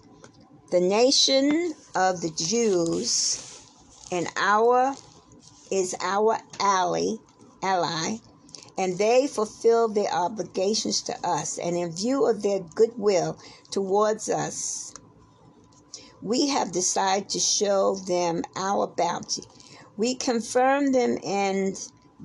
The 0.72 0.80
nation 0.80 1.74
of 1.96 2.22
the 2.22 2.32
Jews 2.32 3.62
and 4.12 4.28
our 4.36 4.96
is 5.72 5.96
our 6.02 6.40
ally, 6.60 7.16
ally, 7.62 8.18
and 8.78 8.98
they 8.98 9.28
fulfill 9.28 9.88
their 9.88 10.12
obligations 10.12 11.04
to 11.04 11.16
us, 11.26 11.60
and 11.60 11.78
in 11.78 11.92
view 11.92 12.28
of 12.28 12.42
their 12.42 12.60
goodwill 12.60 13.38
towards 13.72 14.28
us, 14.28 14.94
we 16.22 16.48
have 16.48 16.72
decided 16.72 17.30
to 17.30 17.40
show 17.40 17.96
them 17.96 18.42
our 18.56 18.88
bounty. 18.88 19.44
We 19.98 20.16
confirm 20.16 20.92
them 20.92 21.18
in 21.18 21.76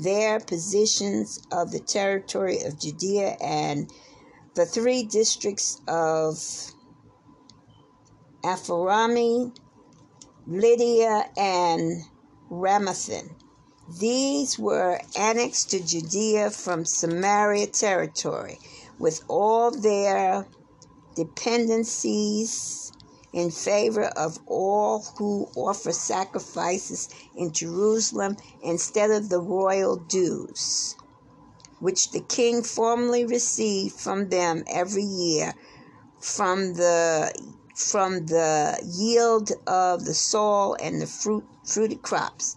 their 0.02 0.40
positions 0.40 1.40
of 1.52 1.73
the 1.73 1.80
territory 1.80 2.62
of 2.62 2.78
Judea 2.78 3.37
and 3.40 3.90
the 4.54 4.66
three 4.66 5.02
districts 5.04 5.80
of 5.87 6.38
Ephraim, 8.45 9.52
Lydda, 10.47 11.25
and 11.37 12.02
Ramathaim. 12.50 13.30
These 13.99 14.59
were 14.59 15.00
annexed 15.19 15.71
to 15.71 15.80
Judea 15.80 16.50
from 16.50 16.85
Samaria 16.85 17.66
territory 17.66 18.59
with 18.99 19.23
all 19.28 19.71
their 19.71 20.47
dependencies 21.14 22.92
in 23.32 23.50
favor 23.50 24.04
of 24.04 24.38
all 24.46 25.04
who 25.18 25.49
offer 25.56 25.92
sacrifices 25.92 27.08
in 27.34 27.52
Jerusalem 27.52 28.37
instead 28.62 29.10
of 29.10 29.28
the 29.28 29.40
royal 29.40 29.96
dues, 29.96 30.96
which 31.78 32.10
the 32.10 32.20
king 32.20 32.62
formerly 32.62 33.25
received 33.25 33.94
from 33.94 34.28
them 34.28 34.64
every 34.68 35.04
year 35.04 35.54
from 36.20 36.75
the 36.75 37.32
from 37.75 38.26
the 38.26 38.78
yield 38.84 39.52
of 39.66 40.04
the 40.04 40.14
soil 40.14 40.76
and 40.82 41.00
the 41.00 41.06
fruit 41.06 41.44
fruited 41.64 42.02
crops. 42.02 42.56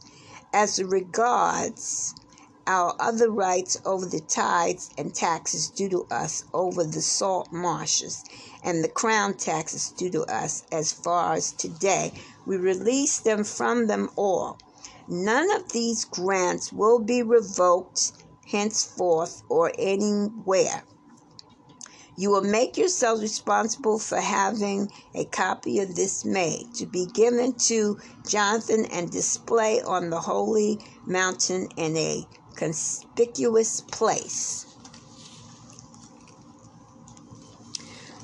As 0.54 0.84
regards 0.84 2.14
our 2.68 2.96
other 3.00 3.30
rights 3.30 3.78
over 3.86 4.06
the 4.06 4.20
tithes 4.22 4.90
and 4.98 5.14
taxes 5.14 5.70
due 5.70 5.90
to 5.90 6.06
us 6.12 6.46
over 6.54 6.84
the 6.84 7.02
salt 7.02 7.52
marshes 7.52 8.24
and 8.64 8.84
the 8.84 8.90
crown 8.90 9.34
taxes 9.36 9.90
due 9.90 10.10
to 10.12 10.24
us 10.24 10.64
as 10.72 10.92
far 10.92 11.34
as 11.34 11.52
today. 11.52 12.14
We 12.46 12.58
release 12.58 13.20
them 13.20 13.44
from 13.44 13.88
them 13.88 14.10
all. 14.16 14.58
None 15.08 15.52
of 15.52 15.72
these 15.72 16.06
grants 16.06 16.72
will 16.72 17.00
be 17.00 17.22
revoked 17.24 18.14
henceforth 18.48 19.44
or 19.50 19.72
anywhere. 19.78 20.84
You 22.16 22.30
will 22.30 22.44
make 22.44 22.78
yourselves 22.78 23.22
responsible 23.22 23.98
for 23.98 24.20
having 24.20 24.92
a 25.16 25.26
copy 25.26 25.80
of 25.80 25.96
this 25.96 26.24
made 26.24 26.74
to 26.76 26.86
be 26.86 27.08
given 27.08 27.56
to 27.68 28.00
Jonathan 28.28 28.86
and 28.86 29.12
display 29.12 29.82
on 29.82 30.12
the 30.12 30.20
holy 30.20 30.80
mountain 31.06 31.70
in 31.76 31.98
a 31.98 32.28
conspicuous 32.56 33.82
place. 33.82 34.73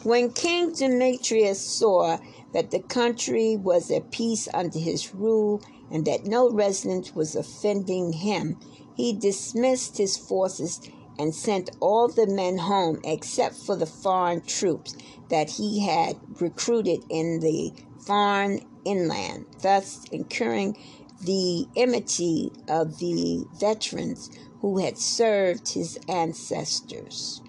When 0.10 0.32
King 0.32 0.74
Demetrius 0.74 1.62
saw 1.62 2.18
that 2.51 2.72
the 2.72 2.80
country 2.80 3.56
was 3.56 3.92
at 3.92 4.10
peace 4.10 4.48
under 4.51 4.80
his 4.80 5.13
rule 5.13 5.62
and 5.92 6.04
that 6.06 6.25
no 6.25 6.50
resident 6.50 7.16
was 7.16 7.36
offending 7.36 8.13
him, 8.13 8.58
he 8.96 9.13
dismissed 9.13 10.00
his 10.00 10.18
forces 10.18 10.82
and 11.20 11.36
sent 11.36 11.70
all 11.80 12.08
the 12.08 12.25
men 12.25 12.58
home 12.58 13.00
except 13.04 13.54
for 13.54 13.75
the 13.75 13.86
foreign 13.86 14.42
troops 14.42 14.96
that 15.30 15.51
he 15.51 15.82
had 15.86 16.18
recruited 16.42 17.06
in 17.10 17.39
the 17.39 17.72
foreign 18.00 18.66
inland, 18.86 19.46
thus 19.62 20.06
incurring 20.12 20.75
the 21.22 21.68
enmity 21.75 22.51
of 22.68 22.98
the 22.98 23.46
veterans 23.60 24.32
who 24.62 24.80
had 24.80 24.98
served 24.98 25.70
his 25.74 26.00
ancestors. 26.08 27.44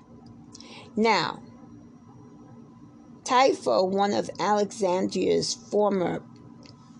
Now, 0.94 1.40
Trypho, 3.24 3.88
one 3.88 4.12
of 4.12 4.30
Alexandria's 4.38 5.54
former 5.54 6.22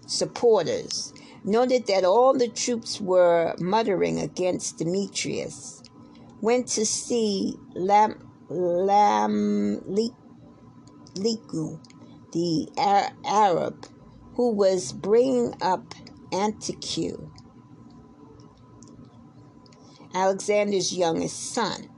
supporters, 0.07 1.13
noted 1.45 1.87
that 1.87 2.05
all 2.05 2.35
the 2.35 2.49
troops 2.49 3.01
were 3.01 3.55
muttering 3.59 4.21
against 4.21 4.79
Demetrius, 4.79 5.83
went 6.41 6.69
to 6.69 6.87
see 6.87 7.57
Lam, 7.75 8.31
Lam 8.49 9.81
Liku, 11.17 11.79
the 12.33 12.69
Arab, 13.25 13.87
who 14.35 14.53
was 14.53 14.93
bringing 14.93 15.55
up 15.61 15.95
Antiochus, 16.33 17.17
Alexander's 20.15 20.97
youngest 20.97 21.53
son, 21.53 21.90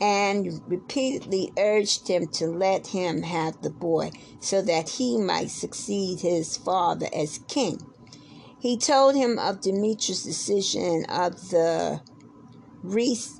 and 0.00 0.62
repeatedly 0.66 1.52
urged 1.58 2.08
him 2.08 2.26
to 2.26 2.46
let 2.46 2.88
him 2.88 3.22
have 3.22 3.60
the 3.60 3.70
boy 3.70 4.10
so 4.40 4.62
that 4.62 4.88
he 4.88 5.18
might 5.18 5.50
succeed 5.50 6.20
his 6.20 6.56
father 6.56 7.08
as 7.14 7.40
king. 7.48 7.78
He 8.58 8.76
told 8.76 9.14
him 9.14 9.38
of 9.38 9.60
Demetrius' 9.60 10.22
decision 10.22 11.04
of 11.06 11.50
the 11.50 12.00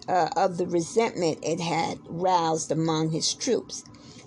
uh, 0.09 0.29
of 0.37 0.59
the 0.59 0.67
resentment 0.67 1.38
it 1.43 1.61
had 1.61 1.99
roused 2.07 2.71
among 2.71 3.11
his 3.11 3.33
troops. 3.33 3.85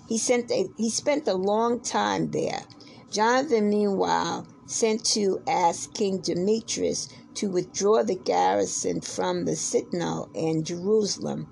He 0.08 0.18
sent 0.18 0.50
a, 0.50 0.68
he 0.76 0.90
spent 0.90 1.28
a 1.28 1.34
long 1.34 1.80
time 1.80 2.30
there. 2.32 2.62
Jonathan, 3.10 3.70
meanwhile, 3.70 4.46
sent 4.66 5.04
to 5.04 5.40
ask 5.46 5.94
King 5.94 6.18
Demetrius 6.18 7.08
to 7.34 7.48
withdraw 7.48 8.02
the 8.02 8.16
garrison 8.16 9.00
from 9.00 9.44
the 9.44 9.56
citadel 9.56 10.28
in 10.34 10.64
Jerusalem 10.64 11.48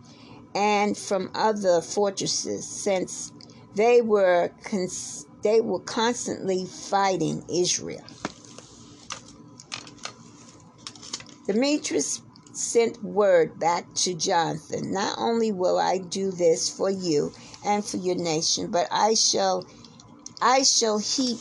and 0.55 0.97
from 0.97 1.31
other 1.35 1.81
fortresses, 1.81 2.67
since 2.67 3.33
they 3.75 4.01
were 4.01 4.51
cons- 4.65 5.27
they 5.43 5.61
were 5.61 5.81
constantly 5.81 6.67
fighting 6.67 7.45
Israel. 7.49 8.05
Demetrius 11.47 12.21
sent 12.53 13.03
word 13.03 13.59
back 13.59 13.93
to 13.95 14.15
Jonathan 14.15 14.93
Not 14.93 15.19
only 15.19 15.53
will 15.53 15.79
I 15.79 15.99
do 15.99 16.31
this 16.31 16.69
for 16.69 16.91
you 16.91 17.33
and 17.65 17.85
for 17.85 17.97
your 17.97 18.15
nation, 18.15 18.71
but 18.71 18.87
I 18.91 19.15
shall 19.15 19.67
I 20.41 20.63
shall 20.63 20.99
heap 20.99 21.39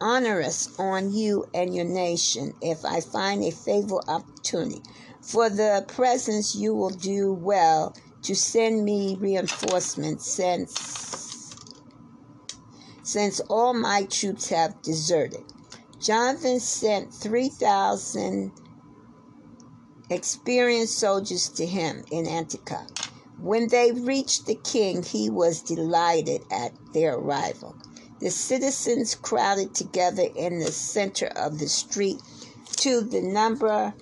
onerous 0.00 0.68
on 0.78 1.12
you 1.12 1.46
and 1.54 1.74
your 1.74 1.84
nation 1.84 2.54
if 2.60 2.84
I 2.84 3.00
find 3.00 3.42
a 3.44 3.50
favorable 3.50 4.02
opportunity. 4.08 4.82
For 5.20 5.48
the 5.48 5.84
present 5.88 6.54
you 6.54 6.74
will 6.74 6.90
do 6.90 7.32
well 7.32 7.94
to 8.22 8.34
send 8.34 8.84
me 8.84 9.16
reinforcements 9.20 10.30
since 10.30 11.56
since 13.02 13.40
all 13.48 13.74
my 13.74 14.04
troops 14.04 14.48
have 14.48 14.80
deserted. 14.82 15.44
Jonathan 16.00 16.60
sent 16.60 17.12
3,000 17.12 18.52
experienced 20.08 20.98
soldiers 20.98 21.48
to 21.48 21.66
him 21.66 22.04
in 22.10 22.26
Antioch. 22.26 22.88
When 23.38 23.68
they 23.68 23.90
reached 23.90 24.46
the 24.46 24.54
king, 24.54 25.02
he 25.02 25.30
was 25.30 25.62
delighted 25.62 26.42
at 26.50 26.72
their 26.92 27.14
arrival. 27.14 27.76
The 28.20 28.30
citizens 28.30 29.16
crowded 29.16 29.74
together 29.74 30.28
in 30.36 30.60
the 30.60 30.70
center 30.70 31.26
of 31.26 31.58
the 31.58 31.68
street 31.68 32.18
to 32.76 33.00
the 33.00 33.20
number 33.20 33.94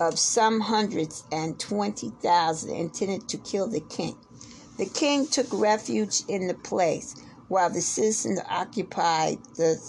of 0.00 0.18
some 0.18 0.60
hundreds 0.60 1.24
and 1.32 1.58
twenty 1.58 2.10
thousand 2.22 2.74
intended 2.74 3.28
to 3.28 3.38
kill 3.38 3.68
the 3.68 3.80
king. 3.80 4.16
The 4.78 4.86
king 4.86 5.26
took 5.26 5.46
refuge 5.52 6.22
in 6.28 6.46
the 6.48 6.54
place 6.54 7.14
while 7.48 7.70
the 7.70 7.80
citizens 7.80 8.40
occupied 8.48 9.38
the 9.56 9.80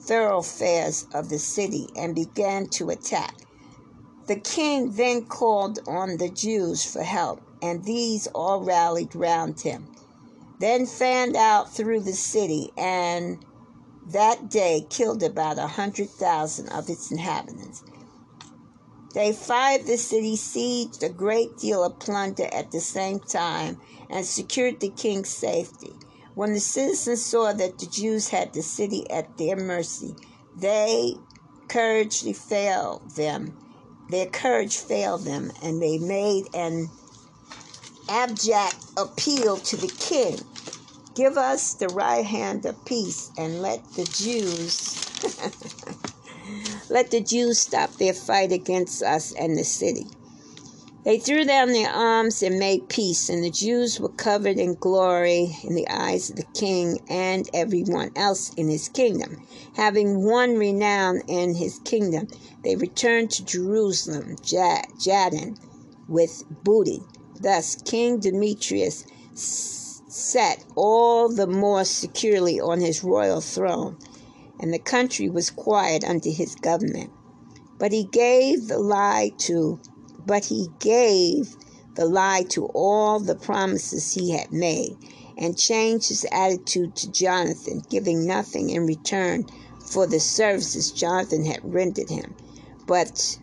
thoroughfares 0.00 1.06
of 1.12 1.28
the 1.28 1.38
city 1.38 1.88
and 1.96 2.14
began 2.14 2.68
to 2.68 2.90
attack. 2.90 3.34
The 4.26 4.36
king 4.36 4.92
then 4.92 5.24
called 5.24 5.80
on 5.88 6.18
the 6.18 6.28
Jews 6.28 6.84
for 6.84 7.02
help, 7.02 7.42
and 7.62 7.84
these 7.84 8.28
all 8.28 8.62
rallied 8.62 9.14
round 9.16 9.60
him. 9.60 9.88
Then 10.60 10.86
fanned 10.86 11.36
out 11.36 11.72
through 11.72 12.00
the 12.00 12.12
city, 12.12 12.70
and 12.76 13.44
that 14.06 14.48
day 14.50 14.86
killed 14.88 15.22
about 15.22 15.58
a 15.58 15.66
hundred 15.66 16.10
thousand 16.10 16.68
of 16.68 16.88
its 16.88 17.10
inhabitants. 17.10 17.82
They 19.14 19.32
fired 19.32 19.86
the 19.86 19.96
city, 19.96 20.36
sieged 20.36 21.02
a 21.02 21.08
great 21.08 21.58
deal 21.58 21.82
of 21.82 21.98
plunder 21.98 22.48
at 22.52 22.70
the 22.70 22.80
same 22.80 23.20
time, 23.20 23.80
and 24.08 24.24
secured 24.24 24.80
the 24.80 24.90
king's 24.90 25.30
safety. 25.30 25.98
When 26.34 26.52
the 26.54 26.60
citizens 26.60 27.24
saw 27.24 27.52
that 27.52 27.78
the 27.78 27.86
Jews 27.86 28.28
had 28.28 28.52
the 28.52 28.62
city 28.62 29.10
at 29.10 29.36
their 29.36 29.56
mercy, 29.56 30.16
they 30.56 31.16
courage 31.68 32.22
failed 32.36 33.10
them 33.16 33.56
their 34.10 34.26
courage 34.26 34.76
failed 34.76 35.24
them, 35.24 35.52
and 35.62 35.80
they 35.80 35.98
made 35.98 36.48
an 36.52 36.90
abject 38.08 38.74
appeal 38.96 39.56
to 39.58 39.76
the 39.76 39.88
king 40.00 40.44
Give 41.14 41.36
us 41.36 41.74
the 41.74 41.88
right 41.88 42.24
hand 42.24 42.66
of 42.66 42.84
peace 42.84 43.30
and 43.36 43.60
let 43.62 43.84
the 43.94 44.04
Jews 44.04 45.00
let 46.90 47.10
the 47.10 47.20
Jews 47.20 47.58
stop 47.58 47.92
their 47.94 48.12
fight 48.12 48.52
against 48.52 49.02
us 49.02 49.32
and 49.32 49.56
the 49.56 49.64
city. 49.64 50.06
They 51.02 51.18
threw 51.18 51.44
down 51.44 51.72
their 51.72 51.88
arms 51.88 52.42
and 52.42 52.58
made 52.58 52.90
peace, 52.90 53.30
and 53.30 53.42
the 53.42 53.50
Jews 53.50 53.98
were 53.98 54.10
covered 54.10 54.58
in 54.58 54.74
glory 54.74 55.56
in 55.64 55.74
the 55.74 55.88
eyes 55.88 56.28
of 56.28 56.36
the 56.36 56.44
king 56.52 57.00
and 57.08 57.48
everyone 57.54 58.10
else 58.16 58.52
in 58.54 58.68
his 58.68 58.90
kingdom. 58.90 59.42
Having 59.76 60.22
won 60.24 60.58
renown 60.58 61.22
in 61.26 61.54
his 61.54 61.78
kingdom, 61.84 62.28
they 62.64 62.76
returned 62.76 63.30
to 63.30 63.44
Jerusalem, 63.46 64.36
Jadon, 64.42 65.56
with 66.06 66.44
booty. 66.64 67.00
Thus, 67.40 67.76
King 67.76 68.18
Demetrius 68.18 69.06
sat 69.34 70.62
all 70.76 71.30
the 71.30 71.46
more 71.46 71.86
securely 71.86 72.60
on 72.60 72.80
his 72.80 73.02
royal 73.02 73.40
throne, 73.40 73.96
and 74.60 74.72
the 74.72 74.78
country 74.78 75.28
was 75.28 75.50
quiet 75.50 76.04
under 76.04 76.30
his 76.30 76.54
government. 76.54 77.10
But 77.78 77.92
he 77.92 78.04
gave 78.04 78.68
the 78.68 78.78
lie 78.78 79.32
to 79.38 79.80
but 80.26 80.44
he 80.44 80.68
gave 80.78 81.56
the 81.96 82.04
lie 82.04 82.44
to 82.50 82.66
all 82.66 83.18
the 83.18 83.34
promises 83.34 84.12
he 84.12 84.30
had 84.30 84.52
made 84.52 84.96
and 85.38 85.58
changed 85.58 86.08
his 86.08 86.26
attitude 86.30 86.94
to 86.94 87.10
Jonathan, 87.10 87.82
giving 87.90 88.26
nothing 88.26 88.70
in 88.70 88.86
return 88.86 89.46
for 89.90 90.06
the 90.06 90.20
services 90.20 90.92
Jonathan 90.92 91.44
had 91.44 91.60
rendered 91.62 92.10
him, 92.10 92.34
but 92.86 93.38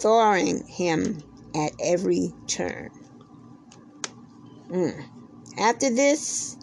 thwarting 0.00 0.64
him 0.66 1.22
at 1.54 1.72
every 1.78 2.32
turn. 2.48 2.90
Mm. 4.70 5.04
After 5.58 5.94
this, 5.94 6.56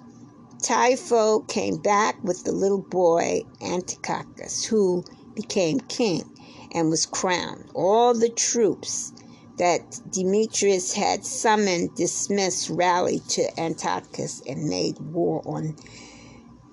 Trypho 0.62 1.48
came 1.48 1.78
back 1.78 2.24
with 2.24 2.44
the 2.44 2.52
little 2.52 2.82
boy 2.82 3.42
Antiochus, 3.62 4.64
who 4.66 5.04
became 5.34 5.80
king 5.80 6.24
and 6.72 6.90
was 6.90 7.08
crowned. 7.08 7.72
All 7.74 8.14
the 8.14 8.30
troops 8.30 9.12
that 9.58 10.00
Demetrius 10.12 10.94
had 10.94 11.26
summoned 11.26 11.96
dismissed 11.96 12.70
rallied 12.70 13.28
to 13.30 13.60
Antiochus 13.60 14.44
and 14.48 14.70
made 14.70 15.00
war 15.00 15.42
on 15.46 15.76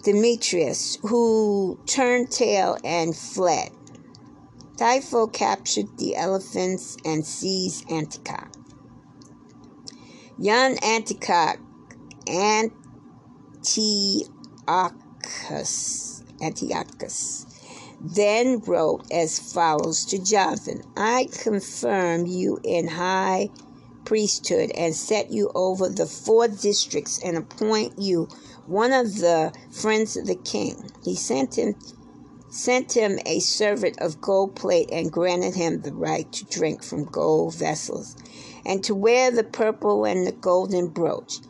Demetrius, 0.03 0.99
who 1.03 1.79
turned 1.87 2.31
tail 2.31 2.77
and 2.85 3.17
fled. 3.17 3.71
Trypho 4.77 5.33
captured 5.33 5.97
the 5.97 6.15
elephants 6.15 6.99
and 7.07 7.27
seized 7.27 7.91
Antioch. 7.91 8.55
Young 10.39 10.77
Antioch 10.79 11.59
Antiochus, 14.67 14.95
Antiochus 16.41 17.45
then 18.01 18.61
wrote 18.61 19.05
as 19.13 19.39
follows 19.39 20.07
to 20.07 20.19
Jonathan 20.19 20.83
I 20.97 21.29
confirm 21.31 22.25
you 22.25 22.61
in 22.65 22.89
high 22.89 23.51
priesthood 24.07 24.71
and 24.75 24.95
set 24.95 25.31
you 25.31 25.51
over 25.55 25.91
the 25.91 26.07
four 26.07 26.49
districts 26.49 27.21
and 27.23 27.37
appoint 27.37 27.99
you 27.99 28.29
one 28.67 28.95
of 28.95 29.17
the 29.19 29.53
friends 29.71 30.17
of 30.17 30.27
the 30.27 30.37
king. 30.37 30.91
He 31.05 31.15
sent 31.15 31.59
him 31.59 31.75
sent 32.49 32.97
him 32.97 33.19
a 33.27 33.39
servant 33.41 33.99
of 34.01 34.23
gold 34.23 34.57
plate 34.57 34.89
and 34.91 35.13
granted 35.13 35.55
him 35.55 35.83
the 35.83 35.93
right 35.93 36.33
to 36.33 36.47
drink 36.47 36.83
from 36.83 37.05
gold 37.05 37.55
vessels 37.55 38.17
and 38.65 38.83
to 38.85 38.95
wear 38.95 39.31
the 39.31 39.45
purple 39.45 40.07
and 40.07 40.27
the 40.27 40.33
golden 40.33 40.89
brooch. 40.89 41.41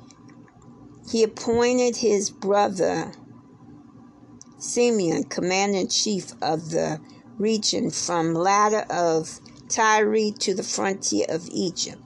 He 1.10 1.22
appointed 1.22 1.96
his 1.96 2.30
brother 2.30 3.12
Simeon 4.58 5.24
commander 5.24 5.78
in 5.78 5.88
chief 5.88 6.32
of 6.42 6.70
the 6.70 7.00
region 7.38 7.90
from 7.90 8.34
ladder 8.34 8.84
of 8.90 9.40
Tyre 9.68 10.30
to 10.40 10.54
the 10.54 10.62
frontier 10.62 11.26
of 11.28 11.48
Egypt. 11.50 12.02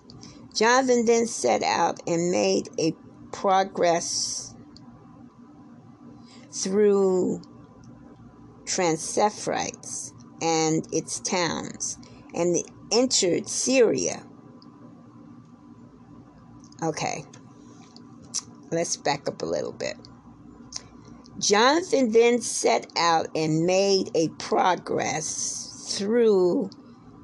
Jonathan 0.55 1.07
then 1.07 1.27
set 1.27 1.63
out 1.63 2.01
and 2.07 2.31
made 2.31 2.69
a 2.79 2.95
progress 3.33 4.55
through 6.53 7.41
Transeuphrates 8.65 10.13
and 10.43 10.87
its 10.93 11.21
towns 11.21 11.99
and 12.35 12.57
entered 12.93 13.49
Syria 13.49 14.23
Okay. 16.83 17.25
Let's 18.73 18.97
back 18.97 19.29
up 19.29 19.43
a 19.43 19.47
little 19.47 19.73
bit. 19.73 19.97
Jonathan 21.39 22.11
then 22.13 22.41
set 22.41 22.87
out 22.97 23.27
and 23.35 23.67
made 23.67 24.11
a 24.15 24.29
progress 24.39 25.97
through 25.99 26.71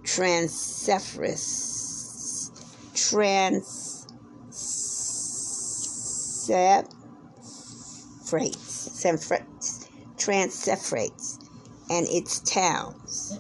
Transeuphrates. 0.03 2.51
Trans 2.95 4.07
Transeuphrates 10.17 11.39
and 11.91 12.07
its 12.09 12.41
towns, 12.41 13.39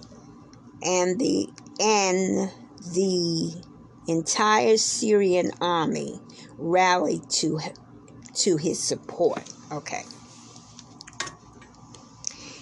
and 0.83 1.21
the 1.21 1.51
and 1.79 2.51
the 2.95 3.63
entire 4.07 4.79
Syrian 4.79 5.51
army 5.61 6.19
rallied 6.57 7.29
to 7.31 7.59
to 8.39 8.57
his 8.57 8.83
support. 8.83 9.43
Okay. 9.73 10.03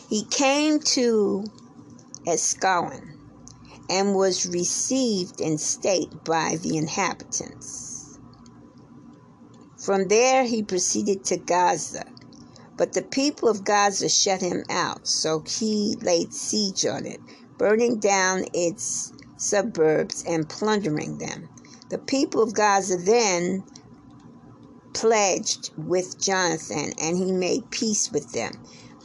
He 0.09 0.25
came 0.25 0.81
to 0.81 1.45
Ascalon 2.27 3.19
and 3.89 4.15
was 4.15 4.47
received 4.47 5.41
in 5.41 5.59
state 5.59 6.25
by 6.25 6.59
the 6.63 6.77
inhabitants. 6.77 8.19
From 9.79 10.09
there 10.09 10.45
he 10.45 10.63
proceeded 10.63 11.25
to 11.27 11.37
Gaza, 11.37 12.05
but 12.77 12.93
the 12.93 13.03
people 13.03 13.49
of 13.49 13.65
Gaza 13.65 14.09
shut 14.09 14.41
him 14.41 14.65
out, 14.69 15.07
so 15.07 15.45
he 15.47 15.97
laid 16.03 16.35
siege 16.35 16.85
on 16.87 17.07
it, 17.07 17.21
burning 17.59 17.99
down 17.99 18.45
its 18.53 19.13
suburbs 19.37 20.25
and 20.27 20.49
plundering 20.49 21.19
them. 21.19 21.49
The 21.89 21.99
people 21.99 22.43
of 22.43 22.55
Gaza 22.55 22.97
then 22.97 23.63
pledged 24.97 25.71
with 25.77 26.19
Jonathan, 26.19 26.93
and 26.99 27.19
he 27.19 27.31
made 27.31 27.71
peace 27.71 28.11
with 28.11 28.33
them. 28.33 28.53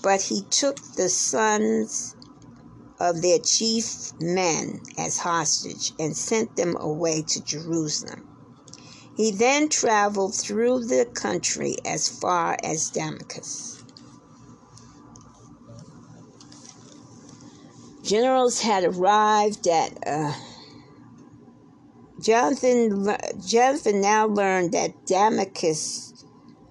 But 0.01 0.21
he 0.21 0.43
took 0.49 0.77
the 0.95 1.09
sons 1.09 2.15
of 2.99 3.21
their 3.21 3.39
chief 3.39 4.13
men 4.19 4.81
as 4.97 5.17
hostage 5.17 5.91
and 5.99 6.15
sent 6.15 6.55
them 6.55 6.77
away 6.79 7.23
to 7.27 7.43
Jerusalem. 7.43 8.25
He 9.17 9.31
then 9.31 9.67
traveled 9.67 10.33
through 10.33 10.85
the 10.85 11.05
country 11.05 11.75
as 11.85 12.07
far 12.07 12.57
as 12.63 12.89
Damascus. 12.89 13.83
Generals 18.01 18.61
had 18.61 18.83
arrived 18.85 19.67
at 19.67 19.97
uh, 20.07 20.33
Jonathan. 22.21 23.17
Jonathan 23.45 23.99
now 24.01 24.27
learned 24.27 24.71
that 24.73 25.05
Damascus 25.05 26.23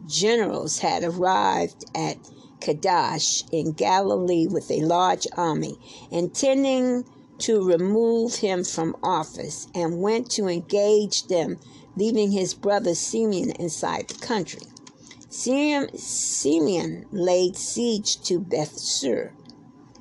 generals 0.07 0.79
had 0.79 1.03
arrived 1.03 1.85
at 1.95 2.17
Kadesh 2.61 3.43
in 3.51 3.73
Galilee 3.73 4.47
with 4.47 4.71
a 4.71 4.83
large 4.83 5.27
army, 5.37 5.77
intending 6.11 7.05
to 7.39 7.65
remove 7.65 8.37
him 8.37 8.65
from 8.65 8.97
office, 9.03 9.67
and 9.75 10.01
went 10.01 10.31
to 10.33 10.47
engage 10.47 11.27
them, 11.27 11.59
leaving 11.97 12.31
his 12.31 12.55
brother 12.55 12.95
Simeon 12.95 13.51
inside 13.53 14.09
the 14.09 14.27
country. 14.27 14.63
Simeon 15.31 17.07
laid 17.11 17.57
siege 17.57 18.21
to 18.23 18.41
Bethsur, 18.41 19.33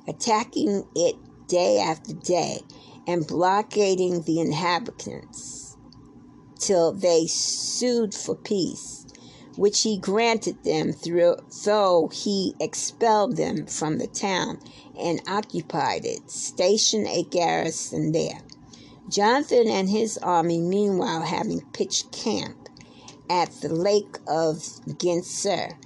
attacking 0.06 0.86
it 0.94 1.16
day 1.48 1.78
after 1.78 2.12
day 2.12 2.60
and 3.10 3.26
blockading 3.26 4.22
the 4.22 4.40
inhabitants 4.40 5.76
till 6.58 6.92
they 6.92 7.26
sued 7.26 8.14
for 8.14 8.34
peace 8.34 9.00
which 9.56 9.82
he 9.82 9.98
granted 9.98 10.62
them 10.64 10.90
through, 10.90 11.36
though 11.66 12.08
he 12.12 12.54
expelled 12.60 13.36
them 13.36 13.66
from 13.66 13.98
the 13.98 14.06
town 14.06 14.58
and 14.98 15.20
occupied 15.28 16.04
it, 16.06 16.30
stationed 16.30 17.06
a 17.06 17.22
garrison 17.24 18.12
there. 18.12 18.40
Jonathan 19.10 19.68
and 19.68 19.90
his 19.90 20.16
army, 20.18 20.60
meanwhile, 20.60 21.20
having 21.20 21.60
pitched 21.72 22.10
camp 22.10 22.70
at 23.28 23.50
the 23.60 23.68
lake 23.68 24.16
of 24.26 24.56
Gennesar, 24.98 25.76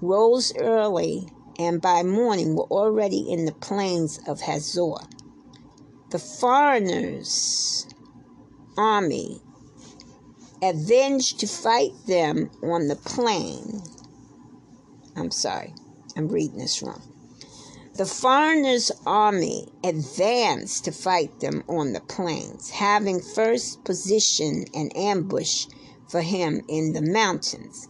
rose 0.00 0.52
early 0.56 1.26
and 1.58 1.80
by 1.80 2.04
morning 2.04 2.54
were 2.54 2.70
already 2.70 3.30
in 3.30 3.46
the 3.46 3.54
plains 3.54 4.20
of 4.28 4.42
Hazor. 4.42 4.98
The 6.10 6.20
foreigners' 6.20 7.86
army 8.78 9.42
avenged 10.62 11.40
to 11.40 11.48
fight 11.48 11.94
them 12.06 12.48
on 12.62 12.86
the 12.86 12.94
plain. 12.94 13.82
I'm 15.16 15.32
sorry, 15.32 15.74
I'm 16.16 16.28
reading 16.28 16.58
this 16.58 16.80
wrong. 16.80 17.02
The 17.94 18.06
foreigners' 18.06 18.92
army 19.04 19.68
advanced 19.82 20.84
to 20.84 20.92
fight 20.92 21.40
them 21.40 21.64
on 21.68 21.92
the 21.92 22.00
plains, 22.00 22.70
having 22.70 23.20
first 23.20 23.82
positioned 23.82 24.70
an 24.74 24.90
ambush 24.90 25.66
for 26.08 26.20
him 26.20 26.62
in 26.68 26.92
the 26.92 27.02
mountains, 27.02 27.88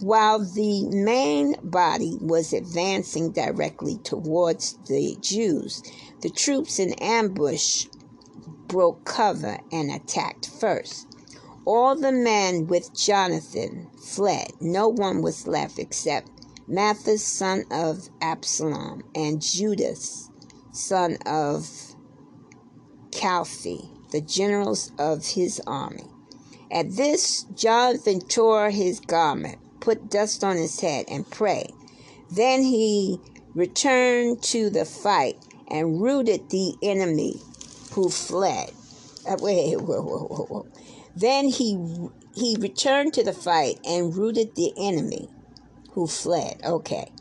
while 0.00 0.38
the 0.38 0.86
main 0.90 1.54
body 1.62 2.18
was 2.20 2.52
advancing 2.52 3.32
directly 3.32 3.98
towards 3.98 4.74
the 4.88 5.16
Jews. 5.20 5.82
The 6.20 6.30
troops 6.30 6.78
in 6.78 6.92
ambush 6.94 7.86
broke 8.66 9.04
cover 9.04 9.58
and 9.72 9.90
attacked 9.90 10.50
first. 10.60 11.06
All 11.64 11.96
the 11.96 12.12
men 12.12 12.66
with 12.66 12.94
Jonathan 12.94 13.88
fled. 14.00 14.52
No 14.60 14.88
one 14.88 15.22
was 15.22 15.46
left 15.46 15.78
except 15.78 16.30
Matthias, 16.68 17.24
son 17.24 17.64
of 17.70 18.08
Absalom, 18.20 19.02
and 19.14 19.40
Judas, 19.40 20.30
son 20.72 21.16
of 21.24 21.68
Calphi, 23.12 23.88
the 24.10 24.20
generals 24.20 24.92
of 24.98 25.24
his 25.24 25.60
army. 25.66 26.06
At 26.70 26.96
this, 26.96 27.44
Jonathan 27.54 28.20
tore 28.20 28.70
his 28.70 29.00
garment, 29.00 29.58
put 29.86 30.10
dust 30.10 30.42
on 30.42 30.56
his 30.56 30.80
head, 30.80 31.04
and 31.08 31.30
prayed. 31.30 31.72
Then 32.28 32.62
he 32.62 33.20
returned 33.54 34.42
to 34.42 34.68
the 34.68 34.84
fight 34.84 35.36
and 35.70 36.02
routed 36.02 36.50
the 36.50 36.74
enemy 36.82 37.40
who 37.92 38.10
fled. 38.10 38.72
Uh, 39.28 39.36
wait, 39.40 39.80
whoa, 39.80 40.02
whoa, 40.02 40.26
whoa, 40.26 40.46
whoa. 40.46 40.66
Then 41.14 41.46
he 41.46 41.78
he 42.34 42.56
returned 42.58 43.14
to 43.14 43.22
the 43.22 43.32
fight 43.32 43.78
and 43.86 44.14
routed 44.16 44.56
the 44.56 44.72
enemy 44.76 45.28
who 45.92 46.08
fled. 46.08 46.60
Okay. 46.64 47.12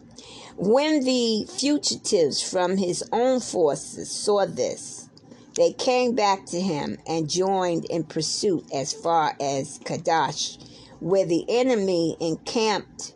When 0.58 1.04
the 1.04 1.45
fugitives 1.47 2.41
from 2.41 2.78
his 2.78 3.04
own 3.12 3.41
forces 3.41 4.10
saw 4.10 4.47
this, 4.47 5.08
they 5.56 5.71
came 5.71 6.15
back 6.15 6.47
to 6.47 6.60
him 6.60 6.97
and 7.06 7.30
joined 7.30 7.86
in 7.86 8.06
pursuit 8.06 8.65
as 8.73 8.91
far 8.91 9.36
as 9.39 9.80
Kadesh, 9.86 10.58
where 11.00 11.26
the 11.26 11.46
enemy 11.48 12.18
encamped 12.20 13.14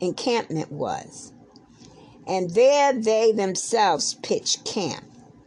encampment 0.00 0.70
was. 0.70 1.32
And 2.26 2.50
there 2.50 2.92
they 2.92 3.32
themselves 3.32 4.14
pitched 4.14 4.64
camp. 4.64 5.04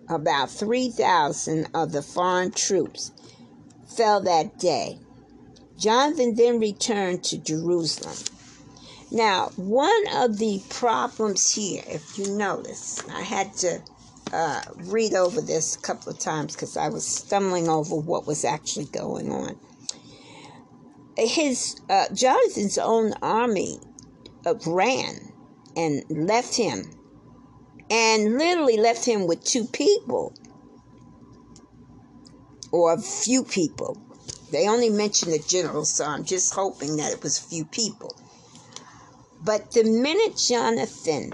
About 0.10 0.50
3,000 0.50 1.70
of 1.74 1.91
the 1.91 2.02
foreign 2.02 2.52
troops 2.52 3.12
fell 3.96 4.22
that 4.22 4.58
day. 4.60 5.00
Jonathan 5.78 6.36
then 6.36 6.60
returned 6.60 7.24
to 7.26 7.38
Jerusalem. 7.38 8.17
Now, 9.12 9.52
one 9.56 10.04
of 10.13 10.38
the 10.38 10.62
problems 10.70 11.54
here, 11.54 11.84
if 11.88 12.17
you 12.17 12.28
notice, 12.36 13.04
I 13.10 13.22
had 13.22 13.54
to 13.58 13.82
uh, 14.32 14.62
read 14.86 15.13
over 15.13 15.41
this 15.41 15.76
a 15.76 15.80
couple 15.80 16.12
of 16.12 16.20
times 16.20 16.54
because 16.54 16.78
I 16.78 16.89
was 16.89 17.06
stumbling 17.06 17.67
over 17.67 17.96
what 17.96 18.26
was 18.26 18.46
actually 18.46 18.86
going 18.86 19.32
on. 19.32 19.58
His 21.21 21.79
uh, 21.89 22.05
Jonathan's 22.13 22.77
own 22.77 23.13
army 23.21 23.79
uh, 24.45 24.55
ran 24.65 25.31
and 25.75 26.03
left 26.10 26.55
him, 26.55 26.91
and 27.89 28.38
literally 28.38 28.77
left 28.77 29.05
him 29.05 29.27
with 29.27 29.43
two 29.43 29.65
people 29.65 30.34
or 32.71 32.93
a 32.93 33.01
few 33.01 33.43
people. 33.43 33.97
They 34.51 34.67
only 34.67 34.89
mentioned 34.89 35.34
the 35.34 35.39
general, 35.39 35.86
so 35.86 36.05
I'm 36.05 36.25
just 36.25 36.53
hoping 36.53 36.97
that 36.97 37.13
it 37.13 37.23
was 37.23 37.38
a 37.38 37.43
few 37.43 37.65
people. 37.65 38.15
But 39.43 39.71
the 39.71 39.84
minute 39.84 40.38
Jonathan 40.38 41.34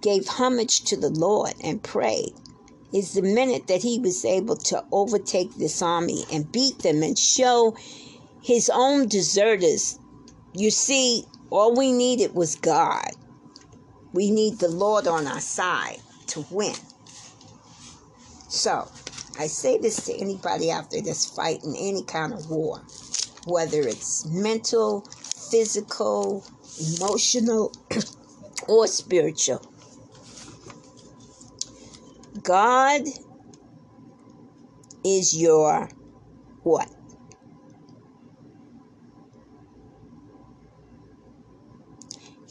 gave 0.00 0.28
homage 0.28 0.82
to 0.84 0.96
the 0.96 1.10
Lord 1.10 1.54
and 1.62 1.82
prayed, 1.82 2.34
is 2.92 3.14
the 3.14 3.22
minute 3.22 3.66
that 3.66 3.82
he 3.82 3.98
was 3.98 4.24
able 4.24 4.56
to 4.56 4.84
overtake 4.92 5.54
this 5.56 5.82
army 5.82 6.24
and 6.32 6.52
beat 6.52 6.78
them 6.80 7.02
and 7.02 7.18
show 7.18 7.76
his 8.44 8.70
own 8.74 9.08
deserters. 9.08 9.98
You 10.54 10.70
see, 10.70 11.24
all 11.50 11.76
we 11.76 11.92
needed 11.92 12.34
was 12.34 12.56
God. 12.56 13.10
We 14.12 14.30
need 14.30 14.58
the 14.60 14.68
Lord 14.68 15.08
on 15.08 15.26
our 15.26 15.40
side 15.40 15.98
to 16.28 16.44
win. 16.50 16.74
So, 18.48 18.88
I 19.38 19.48
say 19.48 19.78
this 19.78 20.06
to 20.06 20.14
anybody 20.16 20.70
out 20.72 20.90
there 20.90 21.02
that's 21.02 21.26
fighting 21.26 21.76
any 21.78 22.04
kind 22.04 22.32
of 22.34 22.50
war. 22.50 22.80
whether 23.46 23.82
it's 23.86 24.26
mental, 24.26 25.02
physical, 25.50 26.44
emotional, 26.98 27.72
or 28.68 28.86
spiritual. 28.86 29.62
God 32.42 33.02
is 35.04 35.36
your 35.36 35.90
what? 36.62 36.93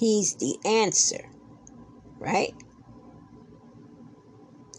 He's 0.04 0.36
the 0.36 0.58
answer, 0.66 1.30
right? 2.20 2.54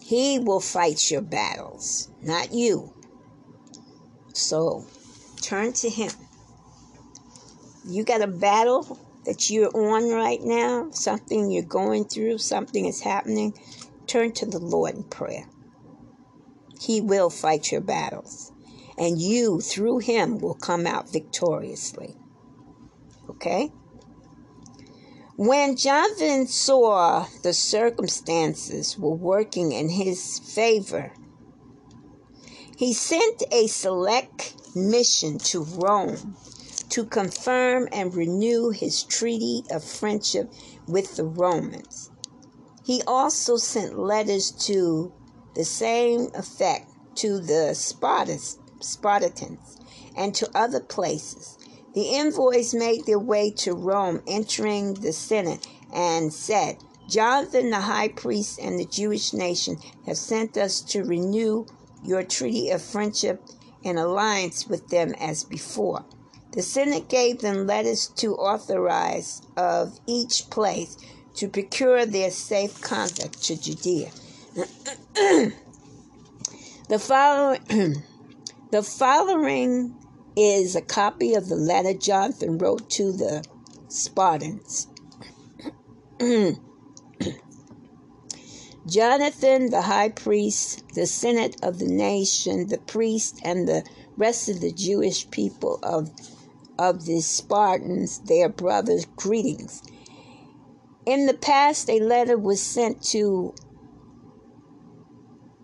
He 0.03 0.39
will 0.39 0.61
fight 0.61 1.11
your 1.11 1.23
battles, 1.23 2.11
not 2.21 2.53
you. 2.53 2.93
So 4.35 4.85
turn 5.41 5.73
to 5.73 5.89
Him. 5.89 6.11
You 7.87 8.05
got 8.05 8.21
a 8.21 8.27
battle 8.27 9.01
that 9.25 9.49
you're 9.49 9.75
on 9.75 10.11
right 10.11 10.43
now, 10.43 10.91
something 10.91 11.51
you're 11.51 11.63
going 11.63 12.05
through, 12.05 12.37
something 12.37 12.85
is 12.85 13.01
happening. 13.01 13.55
Turn 14.07 14.31
to 14.33 14.45
the 14.45 14.59
Lord 14.59 14.95
in 14.95 15.05
prayer. 15.05 15.49
He 16.79 17.01
will 17.01 17.31
fight 17.31 17.73
your 17.73 17.81
battles, 17.81 18.53
and 18.99 19.19
you, 19.19 19.63
through 19.63 20.01
Him, 20.01 20.39
will 20.39 20.53
come 20.53 20.87
out 20.87 21.11
victoriously. 21.11 22.15
Okay? 23.31 23.73
When 25.37 25.75
Jonathan 25.75 26.47
saw 26.47 27.27
the 27.43 27.53
circumstances 27.53 28.97
were 28.97 29.17
working 29.17 29.73
in 29.73 29.89
his 29.89 30.39
favor, 30.39 31.13
he 32.77 32.93
sent 32.93 33.43
a 33.51 33.67
select 33.67 34.55
mission 34.77 35.39
to 35.39 35.65
Rome 35.65 36.37
to 36.91 37.05
confirm 37.05 37.89
and 37.91 38.15
renew 38.15 38.71
his 38.71 39.03
treaty 39.03 39.65
of 39.73 39.83
friendship 39.83 40.53
with 40.87 41.17
the 41.17 41.25
Romans. 41.25 42.13
He 42.85 43.03
also 43.05 43.57
sent 43.57 43.99
letters 43.99 44.53
to 44.67 45.13
the 45.57 45.65
same 45.65 46.31
effect 46.35 46.93
to 47.17 47.41
the 47.41 47.75
Spartans 47.75 48.59
and 50.17 50.33
to 50.37 50.49
other 50.57 50.81
places 50.81 51.59
the 51.95 52.17
envoys 52.17 52.75
made 52.75 53.07
their 53.07 53.19
way 53.19 53.51
to 53.51 53.73
Rome, 53.73 54.23
entering 54.27 54.95
the 54.95 55.13
Senate, 55.13 55.67
and 55.93 56.33
said, 56.33 56.79
Jonathan 57.09 57.71
the 57.71 57.81
high 57.81 58.09
priest 58.09 58.59
and 58.61 58.79
the 58.79 58.85
Jewish 58.85 59.33
nation 59.33 59.77
have 60.07 60.17
sent 60.17 60.57
us 60.57 60.81
to 60.81 61.05
renew 61.05 61.67
your 62.03 62.23
treaty 62.23 62.71
of 62.71 62.83
friendship 62.83 63.43
and 63.85 63.99
alliance 63.99 64.67
with 64.67 64.89
them 64.89 65.15
as 65.21 65.45
before. 65.45 66.05
The 66.53 66.63
Senate 66.63 67.09
gave 67.09 67.41
them 67.41 67.67
letters 67.67 68.09
to 68.17 68.35
authorize 68.37 69.43
of 69.57 69.99
each 70.07 70.49
place 70.51 70.97
to 71.37 71.49
procure 71.49 72.07
their 72.07 72.31
safe 72.31 72.81
conduct 72.81 73.43
to 73.45 73.61
Judea. 73.61 74.11
the 76.89 76.99
following 76.99 78.03
the 78.71 78.83
following 78.83 79.97
is 80.37 80.75
a 80.75 80.83
copy 80.83 81.35
of 81.35 81.49
the 81.49 81.57
letter 81.57 81.95
Jonathan 81.95 82.59
wrote 82.59 82.91
to 82.91 83.13
the 83.13 83.45
Spartans. 83.89 84.89
Jonathan, 88.87 89.71
the 89.71 89.83
high 89.83 90.11
priest, 90.11 90.85
the 90.95 91.07
senate 91.07 91.57
of 91.63 91.79
the 91.79 91.87
nation, 91.87 92.67
the 92.67 92.79
priest, 92.79 93.41
and 93.45 93.67
the 93.67 93.83
rest 94.17 94.49
of 94.49 94.61
the 94.61 94.73
Jewish 94.73 95.31
people 95.31 95.79
of, 95.83 96.11
of 96.79 97.07
the 97.07 97.21
Spartans, 97.21 98.21
their 98.21 98.49
brothers, 98.49 99.07
greetings. 99.17 99.83
In 101.07 101.27
the 101.27 101.35
past, 101.35 101.89
a 101.89 102.01
letter 102.01 102.37
was 102.37 102.63
sent 102.63 103.03
to 103.05 103.55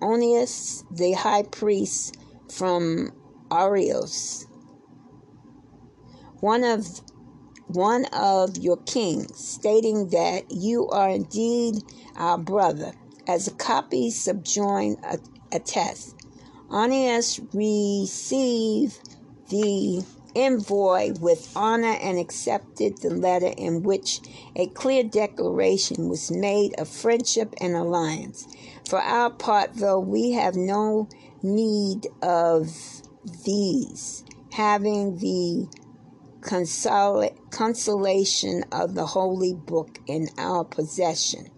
Onias, 0.00 0.84
the 0.90 1.12
high 1.12 1.42
priest, 1.42 2.16
from 2.50 3.12
Arios, 3.50 4.46
one 6.40 6.64
of 6.64 7.00
one 7.66 8.04
of 8.06 8.56
your 8.56 8.78
kings, 8.78 9.38
stating 9.38 10.08
that 10.08 10.50
you 10.50 10.88
are 10.88 11.08
indeed 11.08 11.76
our 12.16 12.36
brother, 12.36 12.92
as 13.28 13.46
a 13.46 13.52
copy 13.52 14.10
subjoined 14.10 14.96
attests. 15.52 16.14
Onias 16.68 17.40
received 17.52 19.16
the 19.50 20.04
envoy 20.34 21.12
with 21.20 21.52
honor 21.56 21.96
and 22.00 22.18
accepted 22.18 22.98
the 22.98 23.10
letter 23.10 23.52
in 23.56 23.82
which 23.82 24.20
a 24.56 24.66
clear 24.68 25.02
declaration 25.02 26.08
was 26.08 26.30
made 26.30 26.72
of 26.78 26.88
friendship 26.88 27.54
and 27.60 27.74
alliance. 27.74 28.46
For 28.88 29.00
our 29.00 29.30
part, 29.30 29.74
though 29.74 30.00
we 30.00 30.32
have 30.32 30.54
no 30.54 31.08
need 31.42 32.06
of 32.22 32.72
these, 33.44 34.24
having 34.52 35.18
the 35.18 35.68
consolation 36.42 38.64
of 38.72 38.94
the 38.94 39.06
Holy 39.06 39.54
Book 39.54 39.98
in 40.06 40.28
our 40.38 40.64
possession. 40.64 41.48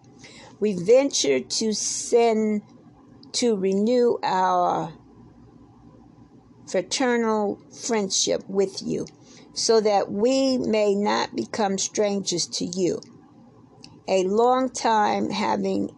We 0.61 0.75
venture 0.75 1.41
to 1.41 1.73
send 1.73 2.63
to 3.33 3.57
renew 3.57 4.19
our 4.23 4.93
fraternal 6.67 7.59
friendship 7.87 8.43
with 8.49 8.83
you, 8.83 9.07
so 9.55 9.81
that 9.81 10.11
we 10.11 10.59
may 10.59 10.95
not 10.95 11.35
become 11.35 11.79
strangers 11.79 12.47
to 12.47 12.65
you. 12.65 13.01
A 14.09 14.25
long 14.25 14.71
time 14.71 15.31
having 15.31 15.91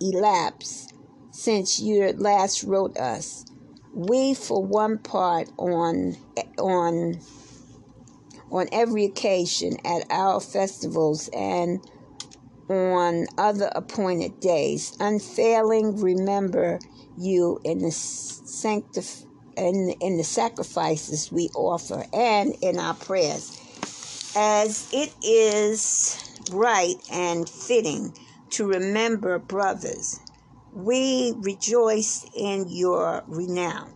elapsed 0.00 0.92
since 1.30 1.80
you 1.80 2.12
last 2.16 2.64
wrote 2.64 2.96
us, 2.96 3.44
we 3.92 4.34
for 4.34 4.64
one 4.64 4.98
part 4.98 5.48
on 5.58 6.16
on 6.58 7.20
on 8.50 8.68
every 8.72 9.04
occasion 9.04 9.76
at 9.84 10.04
our 10.10 10.40
festivals 10.40 11.28
and 11.32 11.80
on 12.68 13.26
other 13.36 13.70
appointed 13.74 14.40
days, 14.40 14.96
unfailing 15.00 16.00
remember 16.00 16.78
you 17.16 17.60
in 17.64 17.78
the 17.78 17.88
sanctif- 17.88 19.26
in, 19.56 19.94
in 20.00 20.16
the 20.16 20.24
sacrifices 20.24 21.30
we 21.30 21.48
offer 21.54 22.04
and 22.12 22.54
in 22.62 22.78
our 22.78 22.94
prayers, 22.94 23.60
as 24.36 24.88
it 24.92 25.14
is 25.22 26.18
right 26.52 26.96
and 27.12 27.48
fitting 27.48 28.16
to 28.50 28.66
remember 28.66 29.38
brothers. 29.38 30.18
We 30.72 31.34
rejoice 31.38 32.26
in 32.34 32.66
your 32.68 33.22
renown. 33.28 33.93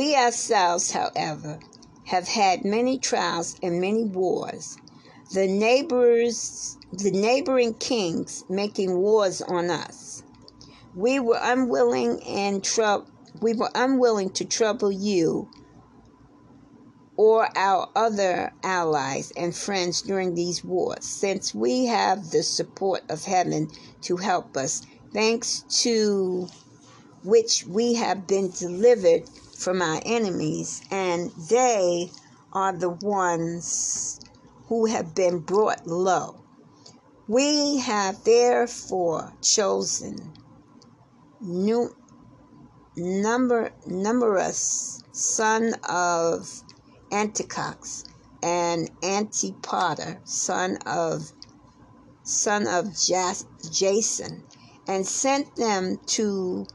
We 0.00 0.16
ourselves, 0.16 0.92
however, 0.92 1.60
have 2.06 2.26
had 2.26 2.64
many 2.64 2.96
trials 2.96 3.56
and 3.62 3.82
many 3.82 4.04
wars. 4.04 4.78
The 5.34 5.46
neighbors, 5.46 6.78
the 6.90 7.10
neighboring 7.10 7.74
kings 7.74 8.42
making 8.48 8.96
wars 8.96 9.42
on 9.42 9.68
us. 9.68 10.22
We 10.94 11.20
were 11.20 11.38
unwilling 11.42 12.22
and 12.22 12.64
trou- 12.64 13.04
we 13.42 13.52
were 13.52 13.68
unwilling 13.74 14.30
to 14.30 14.46
trouble 14.46 14.90
you 14.90 15.50
or 17.18 17.50
our 17.54 17.90
other 17.94 18.54
allies 18.62 19.34
and 19.36 19.54
friends 19.54 20.00
during 20.00 20.34
these 20.34 20.64
wars, 20.64 21.04
since 21.04 21.54
we 21.54 21.84
have 21.84 22.30
the 22.30 22.42
support 22.42 23.02
of 23.10 23.24
heaven 23.24 23.68
to 24.04 24.16
help 24.16 24.56
us, 24.56 24.80
thanks 25.12 25.62
to 25.82 26.48
which 27.22 27.66
we 27.66 27.92
have 27.92 28.26
been 28.26 28.50
delivered 28.52 29.28
from 29.60 29.82
our 29.82 30.00
enemies, 30.06 30.82
and 30.90 31.30
they 31.50 32.10
are 32.52 32.72
the 32.72 32.90
ones 33.02 34.18
who 34.68 34.86
have 34.86 35.14
been 35.14 35.38
brought 35.38 35.86
low. 35.86 36.42
We 37.28 37.78
have 37.78 38.24
therefore 38.24 39.32
chosen 39.42 40.32
new, 41.40 41.94
number, 42.96 43.70
numerous 43.86 45.02
son 45.12 45.74
of 45.88 46.48
Antiochus 47.12 48.04
and 48.42 48.90
Antipater, 49.02 50.20
son 50.24 50.78
of 50.86 51.30
son 52.22 52.66
of 52.66 52.86
Jason, 53.72 54.42
and 54.88 55.06
sent 55.06 55.54
them 55.56 55.98
to 56.06 56.66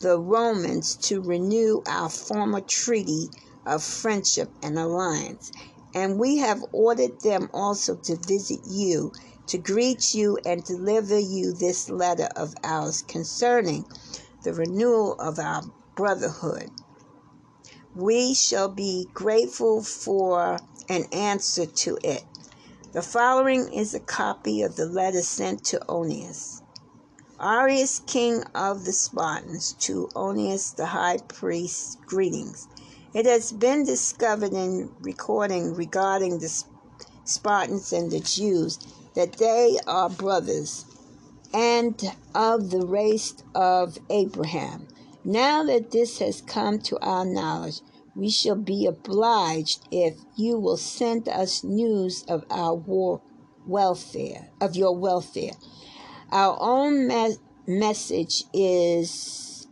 the 0.00 0.18
Romans 0.18 0.96
to 0.96 1.20
renew 1.20 1.82
our 1.86 2.08
former 2.08 2.60
treaty 2.60 3.28
of 3.66 3.82
friendship 3.82 4.50
and 4.62 4.78
alliance. 4.78 5.50
And 5.94 6.18
we 6.18 6.36
have 6.38 6.64
ordered 6.72 7.20
them 7.22 7.50
also 7.52 7.96
to 7.96 8.16
visit 8.16 8.60
you, 8.64 9.12
to 9.46 9.58
greet 9.58 10.14
you, 10.14 10.38
and 10.44 10.62
deliver 10.64 11.18
you 11.18 11.52
this 11.52 11.88
letter 11.88 12.28
of 12.36 12.54
ours 12.62 13.02
concerning 13.02 13.84
the 14.44 14.52
renewal 14.52 15.14
of 15.18 15.38
our 15.38 15.62
brotherhood. 15.96 16.70
We 17.94 18.34
shall 18.34 18.68
be 18.68 19.08
grateful 19.12 19.82
for 19.82 20.58
an 20.88 21.04
answer 21.12 21.66
to 21.66 21.98
it. 22.04 22.24
The 22.92 23.02
following 23.02 23.72
is 23.72 23.94
a 23.94 24.00
copy 24.00 24.62
of 24.62 24.76
the 24.76 24.86
letter 24.86 25.22
sent 25.22 25.64
to 25.66 25.80
Onias. 25.88 26.62
Arius, 27.40 28.00
king 28.00 28.42
of 28.52 28.84
the 28.84 28.92
Spartans, 28.92 29.74
to 29.74 30.08
Onias 30.16 30.74
the 30.74 30.86
high 30.86 31.18
priest, 31.18 31.98
greetings. 32.04 32.66
It 33.14 33.26
has 33.26 33.52
been 33.52 33.84
discovered 33.84 34.52
in 34.52 34.90
recording 35.00 35.74
regarding 35.74 36.40
the 36.40 36.64
Spartans 37.24 37.92
and 37.92 38.10
the 38.10 38.18
Jews 38.18 38.80
that 39.14 39.34
they 39.34 39.78
are 39.86 40.10
brothers 40.10 40.84
and 41.54 42.02
of 42.34 42.70
the 42.70 42.84
race 42.84 43.34
of 43.54 43.98
Abraham. 44.10 44.88
Now 45.24 45.62
that 45.62 45.92
this 45.92 46.18
has 46.18 46.42
come 46.42 46.80
to 46.80 46.98
our 46.98 47.24
knowledge, 47.24 47.82
we 48.16 48.30
shall 48.30 48.56
be 48.56 48.84
obliged 48.84 49.86
if 49.92 50.16
you 50.36 50.58
will 50.58 50.76
send 50.76 51.28
us 51.28 51.62
news 51.62 52.24
of 52.26 52.44
our 52.50 52.74
war 52.74 53.20
welfare, 53.64 54.48
of 54.60 54.74
your 54.74 54.96
welfare. 54.96 55.52
Our 56.30 56.58
own 56.60 57.08
me- 57.08 57.36
message 57.66 58.44
is 58.52 59.66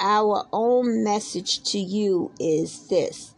our 0.00 0.46
own 0.52 1.02
message 1.02 1.62
to 1.72 1.78
you 1.78 2.32
is 2.38 2.88
this. 2.88 3.34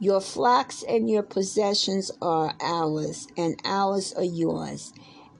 Your 0.00 0.20
flocks 0.20 0.82
and 0.88 1.08
your 1.10 1.22
possessions 1.22 2.10
are 2.22 2.54
ours, 2.60 3.26
and 3.36 3.60
ours 3.64 4.12
are 4.14 4.24
yours. 4.24 4.92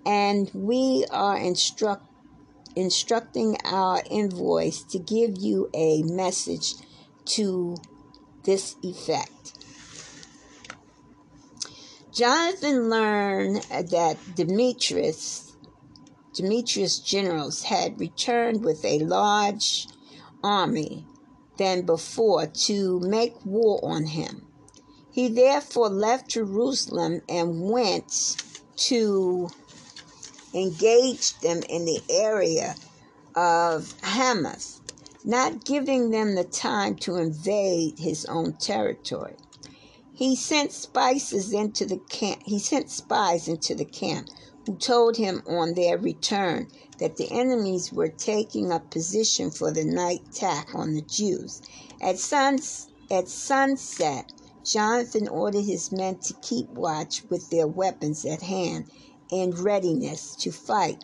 And 0.05 0.51
we 0.53 1.07
are 1.11 1.37
instruct, 1.39 2.05
instructing 2.77 3.57
our 3.65 4.03
envoys 4.11 4.83
to 4.85 4.99
give 4.99 5.39
you 5.39 5.71
a 5.75 6.03
message 6.03 6.75
to 7.27 7.77
this 8.45 8.77
effect. 8.83 9.33
Jonathan 12.13 12.91
learned 12.91 13.63
that 13.91 14.17
Demetrius, 14.35 15.48
Demetrius' 16.39 17.01
generals 17.01 17.65
had 17.65 17.99
returned 17.99 18.65
with 18.65 18.85
a 18.85 19.01
large 19.01 19.89
army 20.45 21.05
than 21.57 21.85
before 21.85 22.47
to 22.47 23.01
make 23.01 23.35
war 23.45 23.81
on 23.83 24.07
him. 24.07 24.47
He 25.11 25.27
therefore 25.27 25.89
left 25.89 26.31
Jerusalem 26.31 27.23
and 27.29 27.69
went 27.69 28.37
to 28.77 29.51
engage 30.55 31.37
them 31.41 31.65
in 31.69 31.85
the 31.85 32.01
area 32.09 32.77
of 33.35 33.93
Hamath 34.03 34.81
not 35.25 35.65
giving 35.65 36.11
them 36.11 36.37
the 36.37 36.45
time 36.45 36.95
to 36.95 37.17
invade 37.17 37.99
his 37.99 38.25
own 38.27 38.53
territory. 38.53 39.35
He 40.15 40.37
sent 40.37 40.71
spices 40.71 41.53
into 41.53 41.85
the 41.85 41.99
camp. 41.99 42.43
He 42.45 42.61
sent 42.61 42.91
spies 42.91 43.49
into 43.49 43.75
the 43.75 43.85
camp 43.85 44.29
who 44.69 44.77
told 44.77 45.17
him 45.17 45.43
on 45.47 45.73
their 45.73 45.97
return 45.97 46.69
that 46.99 47.17
the 47.17 47.31
enemies 47.31 47.91
were 47.91 48.11
taking 48.11 48.71
up 48.71 48.91
position 48.91 49.51
for 49.51 49.73
the 49.73 49.83
night 49.83 50.21
attack 50.29 50.75
on 50.75 50.93
the 50.93 51.01
Jews. 51.01 51.63
At, 52.03 52.19
suns, 52.19 52.87
at 53.11 53.31
sunset, 53.31 54.31
Jonathan 54.63 55.27
ordered 55.27 55.65
his 55.65 55.91
men 55.91 56.19
to 56.19 56.35
keep 56.43 56.69
watch 56.69 57.25
with 57.31 57.49
their 57.49 57.67
weapons 57.67 58.27
at 58.27 58.43
hand 58.43 58.91
in 59.31 59.53
readiness 59.53 60.37
to 60.37 60.53
fight 60.53 61.03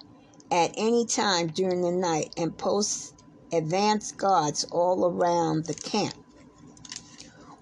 at 0.50 0.74
any 0.76 1.06
time 1.06 1.46
during 1.46 1.80
the 1.80 1.90
night 1.90 2.34
and 2.36 2.58
post 2.58 3.14
advance 3.50 4.12
guards 4.12 4.64
all 4.72 5.06
around 5.06 5.64
the 5.64 5.74
camp. 5.74 6.23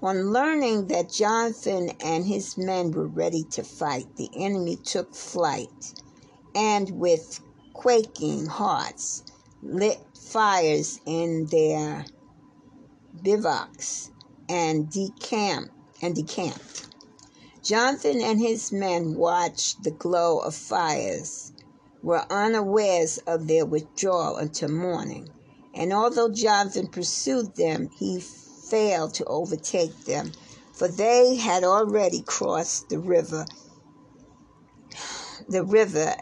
On 0.04 0.32
learning 0.32 0.88
that 0.88 1.12
Jonathan 1.12 1.90
and 2.00 2.26
his 2.26 2.58
men 2.58 2.90
were 2.90 3.06
ready 3.06 3.44
to 3.52 3.62
fight, 3.62 4.16
the 4.16 4.28
enemy 4.34 4.74
took 4.74 5.14
flight 5.14 5.94
and, 6.56 6.90
with 6.90 7.38
quaking 7.72 8.46
hearts, 8.46 9.22
lit 9.62 9.98
fires 10.18 10.98
in 11.06 11.46
their 11.52 12.04
bivouacs 13.22 14.10
and 14.48 14.90
decamped 14.90 15.70
and 16.02 16.16
decamped. 16.16 16.88
Jonathan 17.62 18.20
and 18.20 18.40
his 18.40 18.72
men 18.72 19.14
watched 19.14 19.84
the 19.84 19.92
glow 19.92 20.40
of 20.40 20.52
fires, 20.52 21.52
were 22.02 22.26
unawares 22.28 23.18
of 23.18 23.46
their 23.46 23.64
withdrawal 23.64 24.36
until 24.36 24.68
morning. 24.68 25.28
And 25.72 25.92
although 25.92 26.28
Jonathan 26.28 26.88
pursued 26.88 27.54
them, 27.54 27.88
he 27.96 28.18
failed 28.72 29.12
to 29.12 29.24
overtake 29.26 29.94
them, 30.06 30.32
for 30.72 30.88
they 30.88 31.36
had 31.36 31.62
already 31.62 32.22
crossed 32.22 32.88
the 32.88 32.98
river, 32.98 33.44
the 35.46 35.62
river 35.62 36.14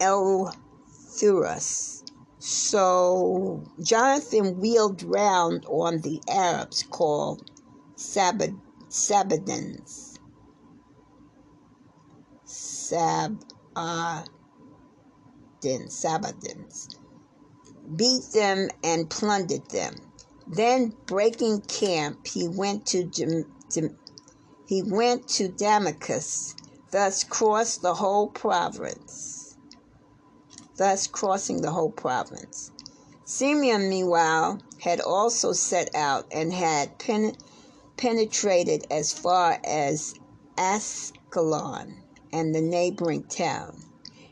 Eleutherus. 0.00 2.02
So 2.38 3.62
Jonathan 3.82 4.58
wheeled 4.58 5.02
round 5.02 5.66
on 5.66 6.00
the 6.00 6.22
Arabs 6.30 6.82
called 6.84 7.50
Sabad, 7.94 8.58
Sabadans. 8.88 10.16
Sabadans. 12.46 13.42
Sabadans 15.62 16.88
beat 17.96 18.24
them, 18.32 18.68
and 18.82 19.10
plundered 19.10 19.68
them. 19.70 19.94
Then, 20.48 20.94
breaking 21.06 21.62
camp, 21.62 22.26
he 22.26 22.46
went 22.46 22.86
to 22.86 23.10
he 24.66 24.82
went 24.82 25.28
to 25.28 25.48
Damascus, 25.48 26.54
thus 26.90 27.24
crossed 27.24 27.82
the 27.82 27.94
whole 27.94 28.28
province. 28.28 29.56
Thus 30.76 31.06
crossing 31.06 31.62
the 31.62 31.72
whole 31.72 31.90
province. 31.90 32.70
Simeon, 33.24 33.88
meanwhile, 33.88 34.60
had 34.80 35.00
also 35.00 35.52
set 35.52 35.92
out 35.94 36.26
and 36.30 36.52
had 36.52 36.98
pen- 36.98 37.36
penetrated 37.96 38.86
as 38.90 39.12
far 39.12 39.58
as 39.64 40.14
Ascalon 40.56 42.02
and 42.32 42.54
the 42.54 42.60
neighboring 42.60 43.24
town. 43.24 43.82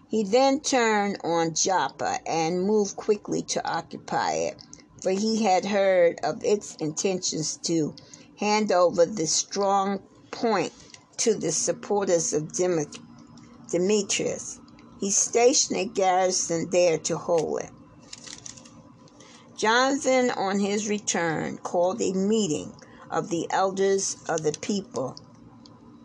He 0.07 0.23
then 0.23 0.61
turned 0.61 1.19
on 1.25 1.55
Joppa 1.55 2.21
and 2.27 2.65
moved 2.65 2.95
quickly 2.97 3.43
to 3.43 3.69
occupy 3.69 4.35
it, 4.35 4.63
for 5.05 5.11
he 5.11 5.43
had 5.43 5.67
heard 5.67 6.19
of 6.25 6.43
its 6.43 6.77
intentions 6.77 7.59
to 7.59 7.95
hand 8.39 8.73
over 8.73 9.05
this 9.05 9.35
strong 9.35 10.03
point 10.31 10.73
to 11.19 11.35
the 11.35 11.53
supporters 11.53 12.33
of 12.33 12.51
Demetrius. 13.71 14.61
He 14.99 15.11
stationed 15.11 15.79
a 15.79 15.85
garrison 15.85 16.71
there 16.71 16.97
to 16.97 17.19
hold 17.19 17.61
it. 17.61 17.71
Jonathan, 19.59 20.31
on 20.31 20.59
his 20.59 20.89
return, 20.89 21.59
called 21.59 22.01
a 22.01 22.15
meeting 22.15 22.73
of 23.11 23.29
the 23.29 23.47
elders 23.51 24.17
of 24.27 24.43
the 24.43 24.57
people 24.63 25.19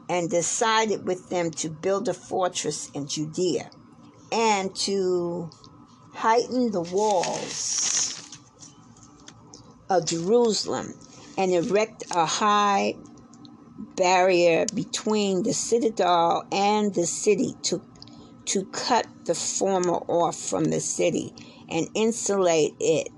and 0.09 0.30
decided 0.30 1.07
with 1.07 1.30
them 1.30 1.51
to 1.51 1.69
build 1.69 2.09
a 2.09 2.13
fortress 2.13 2.89
in 2.93 3.07
Judea 3.07 3.71
and 4.34 4.76
to 4.76 5.49
heighten 6.11 6.71
the 6.71 6.82
walls 6.82 8.18
of 9.89 10.05
Jerusalem 10.05 10.93
and 11.37 11.51
erect 11.51 12.03
a 12.11 12.25
high 12.25 12.95
barrier 13.95 14.65
between 14.73 15.43
the 15.43 15.53
citadel 15.53 16.45
and 16.51 16.93
the 16.93 17.05
city 17.05 17.55
to, 17.63 17.81
to 18.45 18.65
cut 18.65 19.07
the 19.25 19.35
former 19.35 19.97
off 20.07 20.37
from 20.37 20.65
the 20.65 20.79
city 20.79 21.33
and 21.69 21.87
insulate 21.93 22.73
it 22.79 23.09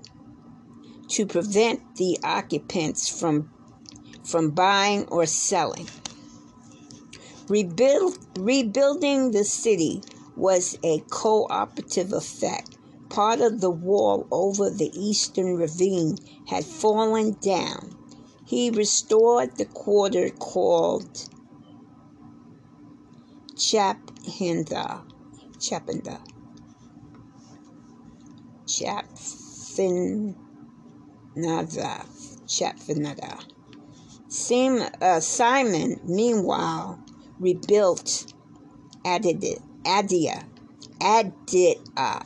to 1.08 1.26
prevent 1.26 1.96
the 1.96 2.18
occupants 2.24 3.08
from, 3.08 3.50
from 4.24 4.50
buying 4.50 5.06
or 5.08 5.26
selling. 5.26 5.88
Rebuild, 7.48 8.16
rebuilding 8.38 9.32
the 9.32 9.44
city 9.44 10.02
was 10.36 10.78
a 10.82 11.00
cooperative 11.10 12.12
effect. 12.12 12.78
Part 13.10 13.42
of 13.42 13.60
the 13.60 13.70
wall 13.70 14.26
over 14.30 14.70
the 14.70 14.90
eastern 14.94 15.56
ravine 15.56 16.16
had 16.46 16.64
fallen 16.64 17.36
down. 17.40 17.96
He 18.44 18.70
restored 18.70 19.56
the 19.56 19.64
quarter 19.66 20.30
called 20.30 21.28
Chaphinda, 23.54 25.02
Chapinda, 25.58 26.18
Chapfinada, 28.66 30.36
Chapfinada, 32.46 33.44
uh, 35.00 35.20
Simon, 35.20 36.00
meanwhile, 36.04 36.98
rebuilt 37.38 38.32
Adia, 39.04 39.56
Adia, 39.86 40.44
Adia, 41.00 41.74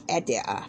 Adia 0.08 0.66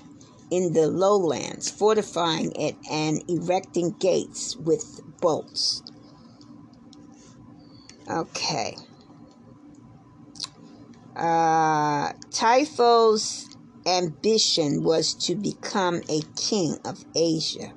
in 0.50 0.74
the 0.74 0.88
lowlands, 0.88 1.70
fortifying 1.70 2.52
it 2.54 2.76
and 2.90 3.24
erecting 3.28 3.92
gates 4.00 4.56
with 4.56 5.02
bolts. 5.20 5.82
Okay. 8.10 8.78
Uh, 11.16 12.14
Trypho's 12.32 13.48
ambition 13.86 14.84
was 14.84 15.14
to 15.14 15.36
become 15.36 16.02
a 16.10 16.22
king 16.36 16.78
of 16.86 17.04
Asia, 17.16 17.74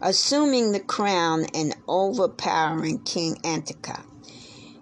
assuming 0.00 0.72
the 0.72 0.80
crown 0.80 1.44
and 1.54 1.76
overpowering 1.86 2.98
King 3.00 3.36
Antiochus. 3.44 4.09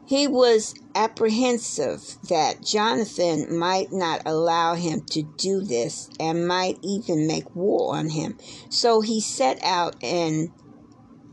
He 0.08 0.26
was 0.26 0.72
apprehensive 0.94 2.16
that 2.30 2.62
Jonathan 2.62 3.54
might 3.54 3.92
not 3.92 4.22
allow 4.24 4.72
him 4.72 5.02
to 5.10 5.22
do 5.22 5.60
this 5.60 6.08
and 6.18 6.48
might 6.48 6.78
even 6.80 7.26
make 7.26 7.54
war 7.54 7.94
on 7.94 8.08
him. 8.08 8.38
So 8.70 9.02
he 9.02 9.20
set 9.20 9.62
out 9.62 10.02
and 10.02 10.48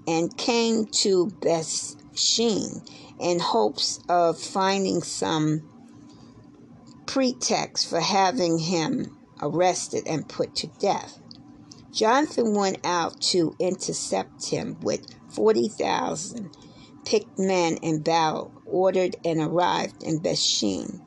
and 0.06 0.36
came 0.36 0.88
to 0.88 1.28
Bethshean 1.40 2.86
in 3.18 3.40
hopes 3.40 4.02
of 4.10 4.38
finding 4.38 5.02
some 5.02 5.64
pretext 7.06 7.90
for 7.90 8.02
having 8.02 8.60
him 8.60 9.18
arrested 9.42 10.04
and 10.06 10.28
put 10.28 10.54
to 10.56 10.68
death. 10.82 11.18
Jonathan 11.94 12.54
went 12.54 12.80
out 12.84 13.22
to 13.22 13.56
intercept 13.58 14.50
him 14.50 14.78
with 14.82 15.08
40,000 15.30 16.50
picked 17.06 17.40
men 17.40 17.78
in 17.78 18.02
battle 18.02 18.55
ordered 18.66 19.16
and 19.24 19.40
arrived 19.40 20.04
in 20.04 20.20
Bethshean. 20.20 21.02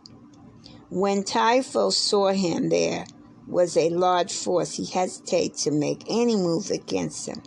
When 0.91 1.23
Trypho 1.23 1.93
saw 1.93 2.33
him 2.33 2.69
there 2.69 3.05
was 3.47 3.77
a 3.77 3.91
large 3.91 4.33
force, 4.33 4.75
he 4.75 4.87
hesitated 4.87 5.57
to 5.59 5.71
make 5.71 6.05
any 6.09 6.37
move 6.37 6.71
against 6.71 7.27
him. 7.27 7.43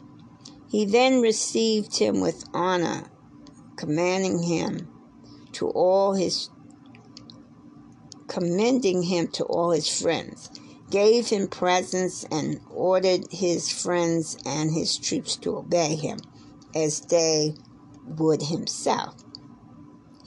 He 0.69 0.85
then 0.85 1.21
received 1.21 1.97
him 1.97 2.21
with 2.21 2.43
honor, 2.53 3.09
commanding 3.75 4.43
him 4.43 4.87
to 5.53 5.69
all 5.69 6.13
his 6.13 6.49
commending 8.27 9.03
him 9.03 9.27
to 9.27 9.43
all 9.43 9.71
his 9.71 10.01
friends, 10.01 10.49
gave 10.89 11.27
him 11.27 11.49
presents 11.49 12.23
and 12.31 12.61
ordered 12.69 13.25
his 13.29 13.69
friends 13.69 14.37
and 14.45 14.71
his 14.71 14.97
troops 14.97 15.35
to 15.35 15.57
obey 15.57 15.95
him 15.95 16.17
as 16.73 17.01
they 17.01 17.53
would 18.05 18.41
himself. 18.43 19.15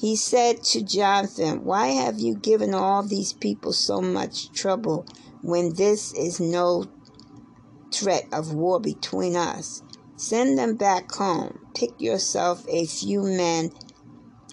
He 0.05 0.17
said 0.17 0.63
to 0.65 0.83
Jonathan, 0.83 1.65
Why 1.65 1.87
have 1.87 2.19
you 2.19 2.35
given 2.35 2.75
all 2.75 3.03
these 3.03 3.33
people 3.33 3.73
so 3.73 4.03
much 4.03 4.53
trouble 4.53 5.07
when 5.41 5.73
this 5.77 6.13
is 6.13 6.39
no 6.39 6.85
threat 7.91 8.27
of 8.31 8.53
war 8.53 8.79
between 8.79 9.35
us? 9.35 9.83
Send 10.17 10.59
them 10.59 10.77
back 10.77 11.11
home. 11.11 11.59
Pick 11.75 11.99
yourself 11.99 12.67
a 12.69 12.85
few 12.85 13.23
men 13.23 13.73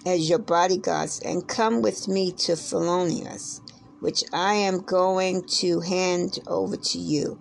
as 0.06 0.26
your 0.26 0.38
bodyguards 0.38 1.20
and 1.20 1.46
come 1.46 1.82
with 1.82 2.08
me 2.08 2.32
to 2.32 2.52
Phelonius, 2.52 3.60
which 4.00 4.24
I 4.32 4.54
am 4.54 4.78
going 4.78 5.44
to 5.58 5.80
hand 5.80 6.38
over 6.46 6.78
to 6.78 6.98
you, 6.98 7.38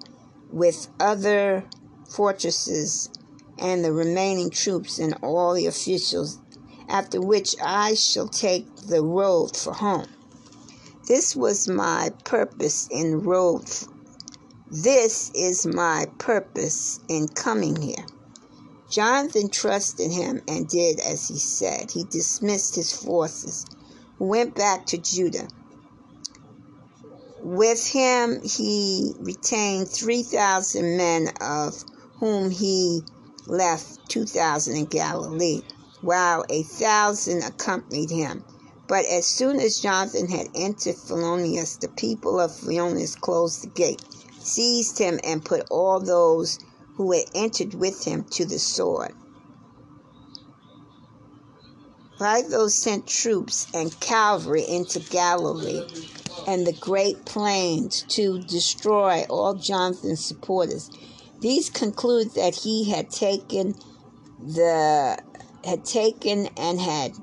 with 0.51 0.89
other 0.99 1.63
fortresses 2.09 3.09
and 3.57 3.85
the 3.85 3.93
remaining 3.93 4.49
troops 4.49 4.99
and 4.99 5.17
all 5.23 5.53
the 5.53 5.67
officials, 5.67 6.40
after 6.91 7.21
which 7.21 7.55
I 7.63 7.95
shall 7.95 8.27
take 8.27 8.67
the 8.75 9.01
road 9.01 9.55
for 9.55 9.73
home. 9.73 10.07
This 11.07 11.35
was 11.35 11.67
my 11.67 12.11
purpose 12.25 12.87
in 12.91 13.21
road. 13.21 13.65
This 14.69 15.31
is 15.33 15.65
my 15.65 16.05
purpose 16.17 16.99
in 17.07 17.27
coming 17.29 17.81
here. 17.81 18.05
Jonathan 18.89 19.49
trusted 19.49 20.11
him 20.11 20.41
and 20.47 20.67
did 20.67 20.99
as 20.99 21.27
he 21.27 21.39
said. 21.39 21.91
He 21.91 22.03
dismissed 22.03 22.75
his 22.75 22.91
forces, 22.93 23.65
went 24.19 24.53
back 24.53 24.85
to 24.87 24.97
Judah. 24.97 25.47
With 27.41 27.87
him, 27.87 28.41
he 28.43 29.13
retained 29.19 29.89
3,000 29.89 30.97
men, 30.97 31.29
of 31.39 31.83
whom 32.19 32.51
he 32.51 33.01
left 33.47 34.09
2,000 34.09 34.75
in 34.75 34.85
Galilee, 34.85 35.61
while 36.01 36.45
a 36.49 36.63
thousand 36.63 37.43
accompanied 37.43 38.09
him. 38.09 38.43
But 38.87 39.05
as 39.05 39.25
soon 39.25 39.59
as 39.59 39.79
Jonathan 39.79 40.27
had 40.27 40.49
entered 40.53 40.95
Phelonius, 40.95 41.79
the 41.79 41.87
people 41.87 42.39
of 42.39 42.51
Phelonius 42.51 43.15
closed 43.15 43.63
the 43.63 43.67
gate, 43.67 44.01
seized 44.41 44.97
him, 44.97 45.19
and 45.23 45.45
put 45.45 45.65
all 45.69 45.99
those 45.99 46.59
who 46.95 47.11
had 47.11 47.25
entered 47.33 47.73
with 47.73 48.03
him 48.03 48.25
to 48.31 48.45
the 48.45 48.59
sword. 48.59 49.13
Philo 52.17 52.67
sent 52.67 53.07
troops 53.07 53.67
and 53.73 53.99
cavalry 53.99 54.63
into 54.67 54.99
Galilee 54.99 55.81
and 56.45 56.67
the 56.67 56.73
great 56.73 57.25
plains 57.25 58.03
to 58.09 58.39
destroy 58.43 59.25
all 59.29 59.55
Jonathan's 59.55 60.23
supporters 60.23 60.89
these 61.39 61.71
conclude 61.71 62.35
that 62.35 62.53
he 62.53 62.91
had 62.91 63.09
taken 63.09 63.73
the 64.39 65.17
had 65.63 65.85
taken 65.85 66.47
and 66.57 66.79
had 66.79 67.13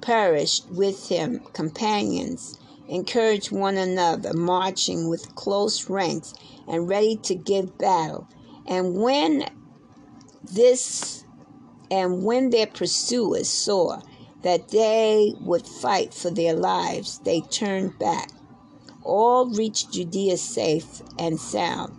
perished 0.00 0.68
with 0.70 1.08
him 1.08 1.40
companions, 1.52 2.58
encouraged 2.88 3.52
one 3.52 3.76
another, 3.76 4.32
marching 4.34 5.08
with 5.08 5.34
close 5.34 5.88
ranks 5.88 6.34
and 6.68 6.88
ready 6.88 7.16
to 7.16 7.34
give 7.34 7.78
battle. 7.78 8.26
And 8.66 8.94
when 8.96 9.44
this 10.42 11.24
and 11.90 12.24
when 12.24 12.50
their 12.50 12.66
pursuers 12.66 13.48
saw 13.48 14.00
that 14.42 14.68
they 14.68 15.34
would 15.40 15.66
fight 15.66 16.14
for 16.14 16.30
their 16.30 16.54
lives, 16.54 17.18
they 17.24 17.40
turned 17.40 17.98
back. 17.98 18.30
All 19.02 19.46
reached 19.46 19.92
Judea 19.92 20.36
safe 20.36 21.02
and 21.18 21.38
sound. 21.38 21.96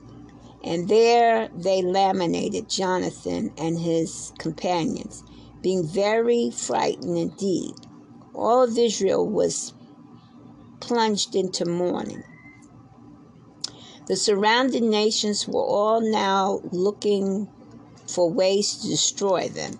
And 0.63 0.87
there 0.87 1.49
they 1.55 1.81
laminated 1.81 2.69
Jonathan 2.69 3.51
and 3.57 3.79
his 3.79 4.31
companions, 4.37 5.23
being 5.61 5.87
very 5.87 6.51
frightened 6.51 7.17
indeed. 7.17 7.73
All 8.33 8.63
of 8.63 8.77
Israel 8.77 9.27
was 9.27 9.73
plunged 10.79 11.35
into 11.35 11.65
mourning. 11.65 12.23
The 14.07 14.15
surrounding 14.15 14.89
nations 14.89 15.47
were 15.47 15.63
all 15.63 16.01
now 16.01 16.61
looking 16.71 17.47
for 18.07 18.29
ways 18.29 18.75
to 18.77 18.87
destroy 18.87 19.47
them. 19.47 19.79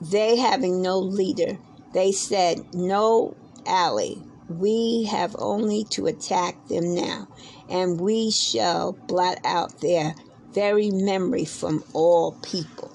They 0.00 0.36
having 0.36 0.80
no 0.80 0.98
leader, 0.98 1.58
they 1.92 2.12
said, 2.12 2.74
No 2.74 3.36
ally, 3.66 4.14
we 4.48 5.04
have 5.10 5.36
only 5.38 5.84
to 5.90 6.06
attack 6.06 6.68
them 6.68 6.94
now, 6.94 7.28
and 7.68 8.00
we 8.00 8.30
shall 8.30 8.92
blot 8.92 9.38
out 9.44 9.80
their 9.80 10.14
very 10.52 10.90
memory 10.90 11.44
from 11.44 11.84
all 11.92 12.32
people. 12.42 12.91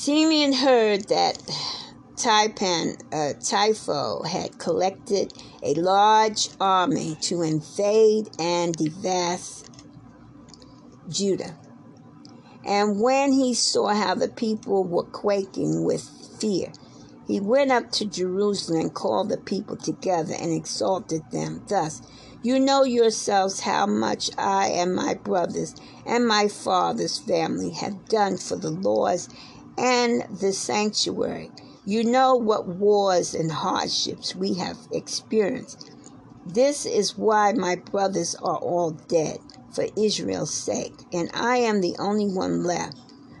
Simeon 0.00 0.52
heard 0.52 1.08
that 1.08 1.42
Taipan, 2.14 3.02
uh, 3.12 3.34
Trypho 3.40 4.24
had 4.24 4.56
collected 4.56 5.32
a 5.60 5.74
large 5.74 6.50
army 6.60 7.16
to 7.22 7.42
invade 7.42 8.28
and 8.38 8.76
devast 8.76 9.68
Judah. 11.08 11.58
And 12.64 13.00
when 13.00 13.32
he 13.32 13.54
saw 13.54 13.88
how 13.88 14.14
the 14.14 14.28
people 14.28 14.84
were 14.84 15.02
quaking 15.02 15.84
with 15.84 16.08
fear, 16.38 16.72
he 17.26 17.40
went 17.40 17.72
up 17.72 17.90
to 17.92 18.06
Jerusalem 18.06 18.80
and 18.80 18.94
called 18.94 19.28
the 19.28 19.36
people 19.36 19.76
together 19.76 20.34
and 20.40 20.52
exalted 20.52 21.22
them 21.32 21.64
thus 21.68 22.02
You 22.40 22.60
know 22.60 22.84
yourselves 22.84 23.60
how 23.60 23.86
much 23.86 24.30
I 24.38 24.68
and 24.68 24.94
my 24.94 25.14
brothers 25.14 25.74
and 26.06 26.24
my 26.24 26.46
father's 26.46 27.18
family 27.18 27.70
have 27.70 28.08
done 28.08 28.36
for 28.36 28.54
the 28.54 28.70
laws 28.70 29.28
and 29.78 30.24
the 30.40 30.52
sanctuary. 30.52 31.50
You 31.86 32.04
know 32.04 32.34
what 32.34 32.66
wars 32.66 33.34
and 33.34 33.50
hardships 33.50 34.34
we 34.34 34.54
have 34.54 34.76
experienced. 34.92 35.90
This 36.44 36.84
is 36.84 37.16
why 37.16 37.52
my 37.52 37.76
brothers 37.76 38.34
are 38.34 38.58
all 38.58 38.90
dead 38.90 39.38
for 39.72 39.86
Israel's 39.96 40.52
sake, 40.52 40.94
and 41.12 41.30
I 41.32 41.58
am 41.58 41.80
the 41.80 41.94
only 41.98 42.26
one 42.26 42.64
left. 42.64 42.98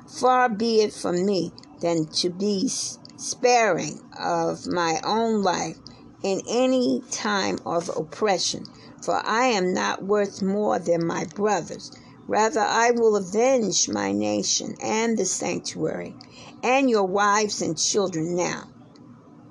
Far 0.08 0.48
be 0.48 0.80
it 0.80 0.92
from 0.92 1.26
me 1.26 1.52
than 1.80 2.06
to 2.06 2.30
be 2.30 2.68
sparing 2.68 4.00
of 4.18 4.66
my 4.66 5.00
own 5.04 5.42
life 5.42 5.76
in 6.22 6.40
any 6.48 7.02
time 7.10 7.58
of 7.66 7.90
oppression, 7.96 8.64
for 9.02 9.22
I 9.26 9.46
am 9.46 9.74
not 9.74 10.04
worth 10.04 10.42
more 10.42 10.78
than 10.78 11.06
my 11.06 11.24
brothers. 11.34 11.92
Rather, 12.28 12.60
I 12.60 12.90
will 12.90 13.16
avenge 13.16 13.88
my 13.88 14.12
nation 14.12 14.76
and 14.82 15.16
the 15.16 15.24
sanctuary 15.24 16.14
and 16.62 16.90
your 16.90 17.06
wives 17.06 17.62
and 17.62 17.78
children 17.78 18.36
now, 18.36 18.68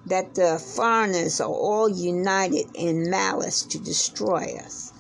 that 0.06 0.36
the 0.36 0.60
foreigners 0.60 1.42
are 1.42 1.50
all 1.50 1.90
united 1.90 2.68
in 2.76 3.10
malice 3.10 3.64
to 3.64 3.80
destroy 3.80 4.56
us. 4.64 4.94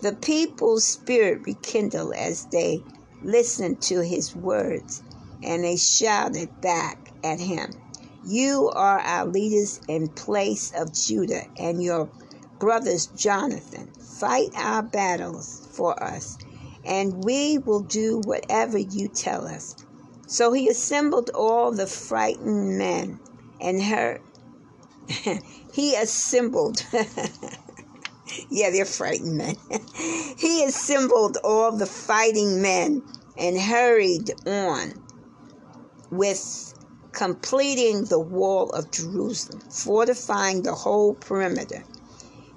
The 0.00 0.12
people's 0.12 0.84
spirit 0.84 1.42
rekindled 1.46 2.14
as 2.14 2.46
they 2.46 2.82
listened 3.22 3.80
to 3.82 4.00
his 4.00 4.34
words, 4.34 5.04
and 5.40 5.62
they 5.62 5.76
shouted 5.76 6.60
back 6.60 7.12
at 7.22 7.38
him, 7.38 7.70
You 8.26 8.72
are 8.74 8.98
our 8.98 9.26
leaders 9.26 9.80
in 9.86 10.08
place 10.08 10.72
of 10.76 10.92
Judah 10.92 11.44
and 11.56 11.80
your 11.80 12.10
brothers 12.58 13.06
Jonathan. 13.06 13.92
Fight 14.18 14.50
our 14.56 14.82
battles 14.82 15.63
for 15.76 16.00
us, 16.02 16.38
and 16.84 17.24
we 17.24 17.58
will 17.58 17.80
do 17.80 18.20
whatever 18.24 18.78
you 18.78 19.08
tell 19.08 19.46
us. 19.46 19.76
So 20.26 20.52
he 20.52 20.68
assembled 20.68 21.30
all 21.34 21.72
the 21.72 21.86
frightened 21.86 22.78
men 22.78 23.20
and 23.60 23.82
her. 23.82 24.20
he 25.72 25.94
assembled. 25.96 26.84
yeah, 28.48 28.70
they're 28.70 28.84
frightened 28.84 29.36
men. 29.36 29.56
he 30.38 30.64
assembled 30.64 31.38
all 31.44 31.72
the 31.72 31.86
fighting 31.86 32.62
men 32.62 33.02
and 33.36 33.60
hurried 33.60 34.30
on 34.46 34.94
with 36.10 36.74
completing 37.12 38.04
the 38.04 38.18
wall 38.18 38.70
of 38.70 38.90
Jerusalem, 38.90 39.60
fortifying 39.70 40.62
the 40.62 40.74
whole 40.74 41.14
perimeter. 41.14 41.84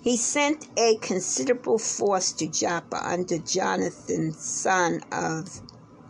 He 0.08 0.16
sent 0.16 0.70
a 0.78 0.96
considerable 1.02 1.78
force 1.78 2.32
to 2.32 2.48
Joppa 2.48 3.06
under 3.06 3.40
Jonathan, 3.40 4.32
son 4.32 5.02
of 5.12 5.60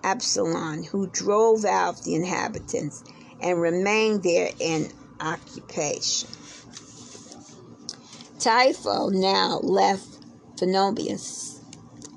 Absalom, 0.04 0.84
who 0.84 1.08
drove 1.08 1.66
out 1.66 2.04
the 2.04 2.14
inhabitants 2.14 3.04
and 3.42 3.60
remained 3.60 4.22
there 4.22 4.52
in 4.60 4.92
occupation. 5.20 6.30
Trypho 8.38 9.12
now 9.12 9.62
left 9.64 10.20
Phoenicia 10.60 11.64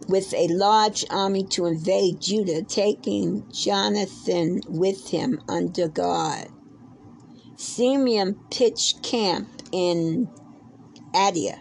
with 0.06 0.34
a 0.34 0.48
large 0.48 1.06
army 1.08 1.44
to 1.44 1.64
invade 1.64 2.20
Judah, 2.20 2.60
taking 2.62 3.50
Jonathan 3.50 4.60
with 4.68 5.08
him 5.08 5.40
under 5.48 5.88
guard. 5.88 6.48
Simeon 7.56 8.38
pitched 8.50 9.02
camp 9.02 9.48
in 9.72 10.28
Adaiah, 11.14 11.58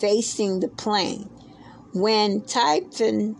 facing 0.00 0.60
the 0.60 0.68
plain. 0.68 1.28
When 1.92 2.42
Typhon 2.42 3.36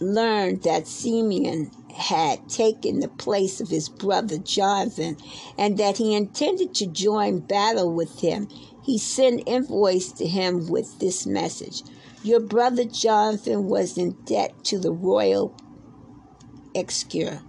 learned 0.00 0.62
that 0.62 0.86
Simeon 0.86 1.70
had 1.94 2.48
taken 2.48 3.00
the 3.00 3.08
place 3.08 3.60
of 3.60 3.68
his 3.68 3.88
brother 3.88 4.38
Jonathan 4.38 5.16
and 5.56 5.78
that 5.78 5.96
he 5.96 6.14
intended 6.14 6.74
to 6.74 6.86
join 6.86 7.40
battle 7.40 7.92
with 7.92 8.20
him, 8.20 8.48
he 8.82 8.98
sent 8.98 9.48
envoys 9.48 10.12
to 10.12 10.26
him 10.26 10.68
with 10.68 10.98
this 11.00 11.26
message 11.26 11.82
Your 12.22 12.40
brother 12.40 12.84
Jonathan 12.84 13.66
was 13.66 13.98
in 13.98 14.12
debt 14.24 14.64
to 14.64 14.78
the 14.78 14.92
royal 14.92 15.56
exchequer 16.74 17.40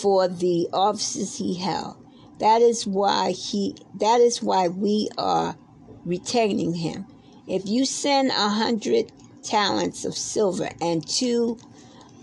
for 0.00 0.26
the 0.26 0.68
offices 0.72 1.36
he 1.36 1.54
held. 1.54 1.96
That 2.40 2.62
is 2.62 2.86
why 2.86 3.30
he 3.30 3.76
that 4.00 4.20
is 4.20 4.42
why 4.42 4.68
we 4.68 5.08
are 5.16 5.56
retaining 6.04 6.74
him. 6.74 7.06
If 7.46 7.66
you 7.66 7.84
send 7.84 8.30
a 8.30 8.48
hundred 8.48 9.12
talents 9.42 10.04
of 10.04 10.16
silver 10.16 10.70
and 10.80 11.06
two 11.06 11.58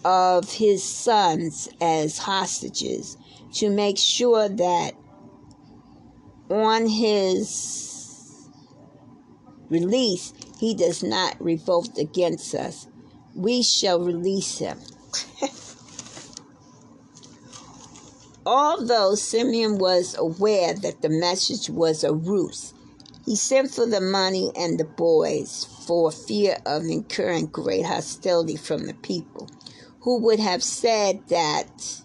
of 0.04 0.52
his 0.52 0.84
sons 0.84 1.70
as 1.80 2.18
hostages 2.18 3.18
to 3.54 3.70
make 3.70 3.98
sure 3.98 4.50
that 4.50 4.96
on 6.50 6.88
his 6.88 8.50
release 9.70 10.34
he 10.60 10.74
does 10.76 11.02
not 11.02 11.42
revolt 11.42 11.98
against 11.98 12.54
us. 12.54 12.88
We 13.34 13.64
shall 13.64 14.00
release 14.00 14.58
him. 14.58 14.80
Although 18.46 19.16
Simeon 19.16 19.78
was 19.78 20.16
aware 20.18 20.74
that 20.74 21.02
the 21.02 21.10
message 21.10 21.70
was 21.70 22.04
a 22.04 22.14
ruse, 22.14 22.74
he 23.32 23.38
sent 23.38 23.72
for 23.72 23.86
the 23.86 24.02
money 24.02 24.52
and 24.58 24.78
the 24.78 24.84
boys 24.84 25.66
for 25.88 26.12
fear 26.12 26.58
of 26.66 26.84
incurring 26.84 27.46
great 27.46 27.86
hostility 27.86 28.58
from 28.58 28.86
the 28.86 28.94
people 28.96 29.50
who 30.02 30.20
would 30.20 30.38
have 30.38 30.62
said 30.62 31.26
that 31.30 32.02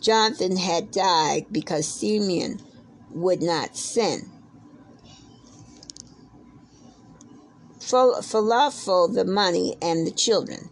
Jonathan 0.00 0.56
had 0.56 0.92
died 0.92 1.46
because 1.50 1.84
Simeon 1.84 2.60
would 3.10 3.42
not 3.42 3.76
sin. 3.76 4.30
Falafel 7.80 9.12
the 9.12 9.24
money 9.24 9.76
and 9.82 10.06
the 10.06 10.12
children. 10.12 10.70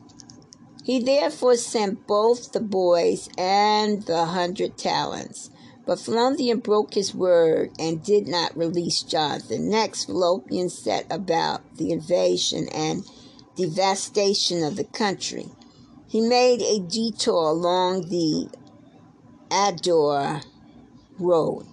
He 0.84 1.00
therefore 1.00 1.56
sent 1.56 2.06
both 2.06 2.52
the 2.52 2.60
boys 2.60 3.28
and 3.36 4.04
the 4.04 4.26
hundred 4.26 4.78
talents. 4.78 5.50
But 5.86 6.00
Fallopian 6.00 6.60
broke 6.60 6.94
his 6.94 7.14
word 7.14 7.72
and 7.78 8.02
did 8.02 8.26
not 8.26 8.56
release 8.56 9.02
Jonathan. 9.02 9.68
Next, 9.68 10.06
Fallopian 10.06 10.70
set 10.70 11.06
about 11.10 11.60
the 11.76 11.92
invasion 11.92 12.68
and 12.68 13.04
devastation 13.56 14.64
of 14.64 14.76
the 14.76 14.84
country. 14.84 15.48
He 16.08 16.20
made 16.20 16.62
a 16.62 16.80
detour 16.80 17.50
along 17.50 18.08
the 18.08 18.48
Ador 19.50 20.40
road, 21.18 21.66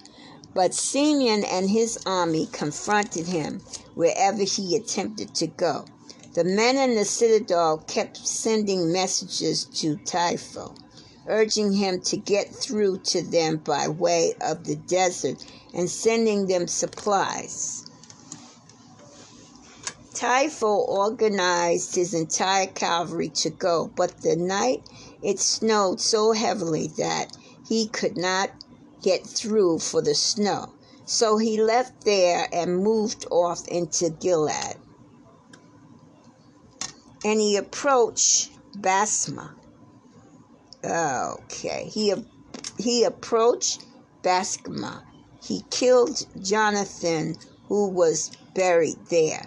but 0.53 0.74
Simeon 0.74 1.43
and 1.45 1.70
his 1.70 1.97
army 2.05 2.47
confronted 2.51 3.28
him 3.28 3.62
wherever 3.95 4.43
he 4.43 4.76
attempted 4.76 5.34
to 5.36 5.47
go. 5.47 5.86
The 6.34 6.43
men 6.43 6.78
in 6.78 6.95
the 6.95 7.05
citadel 7.05 7.80
kept 7.88 8.18
sending 8.18 8.91
messages 8.91 9.66
to 9.66 9.97
Trypho, 9.97 10.76
urging 11.28 11.72
him 11.74 12.01
to 12.01 12.17
get 12.17 12.53
through 12.53 12.97
to 12.99 13.22
them 13.22 13.57
by 13.57 13.88
way 13.88 14.34
of 14.41 14.63
the 14.63 14.76
desert 14.76 15.45
and 15.74 15.89
sending 15.89 16.47
them 16.47 16.67
supplies. 16.67 17.86
Trypho 20.13 20.88
organized 20.88 21.95
his 21.95 22.13
entire 22.13 22.67
cavalry 22.67 23.30
to 23.30 23.49
go, 23.49 23.91
but 23.95 24.22
the 24.22 24.36
night 24.36 24.84
it 25.24 25.39
snowed 25.39 26.01
so 26.01 26.32
heavily 26.32 26.88
that 26.97 27.36
he 27.67 27.88
could 27.88 28.17
not 28.17 28.51
get 29.01 29.26
through 29.26 29.80
for 29.80 30.01
the 30.01 30.13
snow. 30.13 30.74
So 31.05 31.38
he 31.38 31.61
left 31.61 32.05
there 32.05 32.47
and 32.53 32.84
moved 32.84 33.26
off 33.32 33.67
into 33.67 34.09
Gilad. 34.09 34.78
And 37.24 37.39
he 37.39 37.55
approached 37.55 38.51
Basma. 38.80 39.55
Okay, 40.84 41.89
he 41.93 42.13
he 42.77 43.03
approached 43.03 43.86
Basma. 44.23 45.03
He 45.43 45.63
killed 45.69 46.25
Jonathan, 46.41 47.36
who 47.67 47.89
was 47.89 48.32
buried 48.55 48.97
there. 49.09 49.45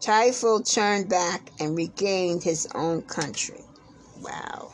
Trypho 0.00 0.60
turned 0.70 1.08
back 1.08 1.50
and 1.60 1.76
regained 1.76 2.42
his 2.42 2.66
own 2.74 3.02
country. 3.02 3.64
Wow. 4.20 4.72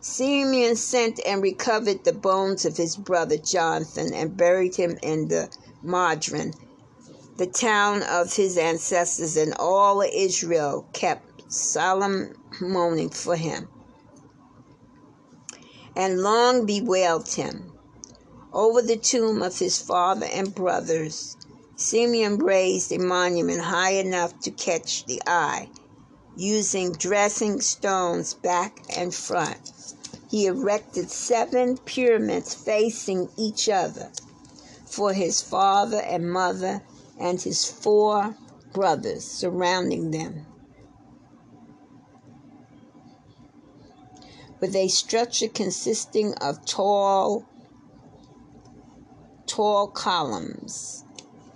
Simeon 0.00 0.76
sent 0.76 1.20
and 1.26 1.42
recovered 1.42 2.04
the 2.04 2.12
bones 2.12 2.64
of 2.64 2.76
his 2.76 2.96
brother 2.96 3.36
Jonathan 3.36 4.14
and 4.14 4.36
buried 4.36 4.74
him 4.74 4.98
in 5.02 5.28
the 5.28 5.50
Madron, 5.82 6.54
the 7.36 7.46
town 7.46 8.02
of 8.02 8.34
his 8.34 8.56
ancestors, 8.56 9.36
and 9.36 9.54
all 9.58 10.02
Israel 10.02 10.86
kept 10.92 11.25
solemn 11.48 12.34
mourning 12.60 13.10
for 13.10 13.36
him 13.36 13.68
and 15.96 16.20
long 16.22 16.66
bewailed 16.66 17.28
him. 17.28 17.72
Over 18.52 18.82
the 18.82 18.96
tomb 18.96 19.42
of 19.42 19.58
his 19.58 19.78
father 19.78 20.26
and 20.26 20.54
brothers, 20.54 21.36
Simeon 21.76 22.38
raised 22.38 22.92
a 22.92 22.98
monument 22.98 23.60
high 23.60 23.92
enough 23.92 24.38
to 24.40 24.50
catch 24.50 25.06
the 25.06 25.20
eye, 25.26 25.70
using 26.36 26.92
dressing 26.92 27.60
stones 27.60 28.34
back 28.34 28.80
and 28.96 29.14
front. 29.14 29.72
He 30.30 30.46
erected 30.46 31.10
seven 31.10 31.78
pyramids 31.78 32.54
facing 32.54 33.30
each 33.36 33.68
other 33.68 34.10
for 34.84 35.12
his 35.12 35.40
father 35.40 36.00
and 36.00 36.30
mother 36.30 36.82
and 37.18 37.40
his 37.40 37.64
four 37.64 38.36
brothers 38.72 39.24
surrounding 39.24 40.10
them. 40.10 40.46
With 44.60 44.74
a 44.74 44.88
structure 44.88 45.48
consisting 45.48 46.34
of 46.34 46.64
tall, 46.64 47.44
tall 49.46 49.88
columns 49.88 51.04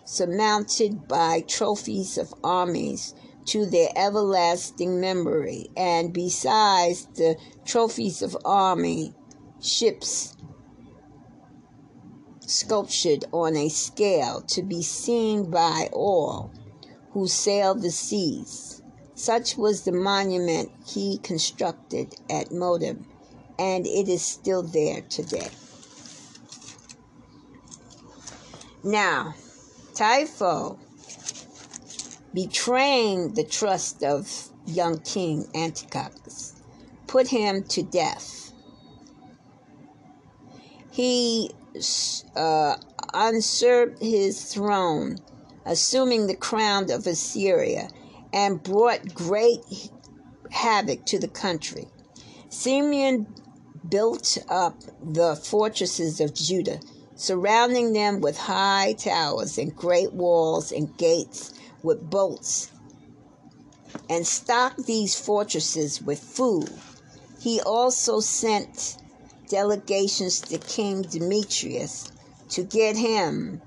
surmounted 0.05 1.09
by 1.09 1.40
trophies 1.40 2.18
of 2.18 2.34
armies 2.44 3.14
to 3.46 3.64
their 3.64 3.88
everlasting 3.96 5.01
memory, 5.01 5.70
and 5.76 6.12
besides 6.12 7.07
the 7.14 7.36
trophies 7.64 8.22
of 8.22 8.36
army, 8.44 9.14
ships 9.62 10.36
sculptured 12.40 13.24
on 13.32 13.57
a 13.57 13.68
scale 13.68 14.42
to 14.42 14.62
be 14.62 14.82
seen 14.82 15.51
by 15.51 15.88
all 15.92 16.51
who 17.12 17.26
sail 17.26 17.74
the 17.74 17.90
seas. 17.90 18.79
Such 19.20 19.58
was 19.58 19.82
the 19.82 19.92
monument 19.92 20.72
he 20.86 21.18
constructed 21.18 22.14
at 22.30 22.52
Modin, 22.52 23.04
and 23.58 23.86
it 23.86 24.08
is 24.08 24.22
still 24.22 24.62
there 24.62 25.02
today. 25.02 25.50
Now, 28.82 29.34
Trypho, 29.92 30.78
betraying 32.32 33.34
the 33.34 33.44
trust 33.44 34.02
of 34.02 34.48
young 34.64 35.00
King 35.00 35.46
Antiochus, 35.54 36.54
put 37.06 37.28
him 37.28 37.64
to 37.64 37.82
death. 37.82 38.54
He 40.90 41.50
uh, 42.34 42.76
usurped 43.12 44.00
his 44.00 44.44
throne, 44.54 45.18
assuming 45.66 46.26
the 46.26 46.36
crown 46.36 46.90
of 46.90 47.06
Assyria, 47.06 47.90
and 48.32 48.62
brought 48.62 49.14
great 49.14 49.60
havoc 50.50 51.04
to 51.06 51.18
the 51.18 51.28
country. 51.28 51.86
Simeon 52.48 53.26
built 53.88 54.38
up 54.48 54.80
the 55.02 55.36
fortresses 55.36 56.20
of 56.20 56.34
Judah, 56.34 56.80
surrounding 57.14 57.92
them 57.92 58.20
with 58.20 58.36
high 58.36 58.94
towers 58.98 59.58
and 59.58 59.74
great 59.74 60.12
walls 60.12 60.72
and 60.72 60.96
gates 60.96 61.54
with 61.82 62.08
bolts, 62.08 62.70
and 64.08 64.26
stocked 64.26 64.86
these 64.86 65.18
fortresses 65.18 66.02
with 66.02 66.18
food. 66.18 66.70
He 67.40 67.60
also 67.60 68.20
sent 68.20 68.96
delegations 69.48 70.40
to 70.42 70.58
King 70.58 71.02
Demetrius 71.02 72.10
to 72.50 72.62
get 72.62 72.96
him 72.96 73.60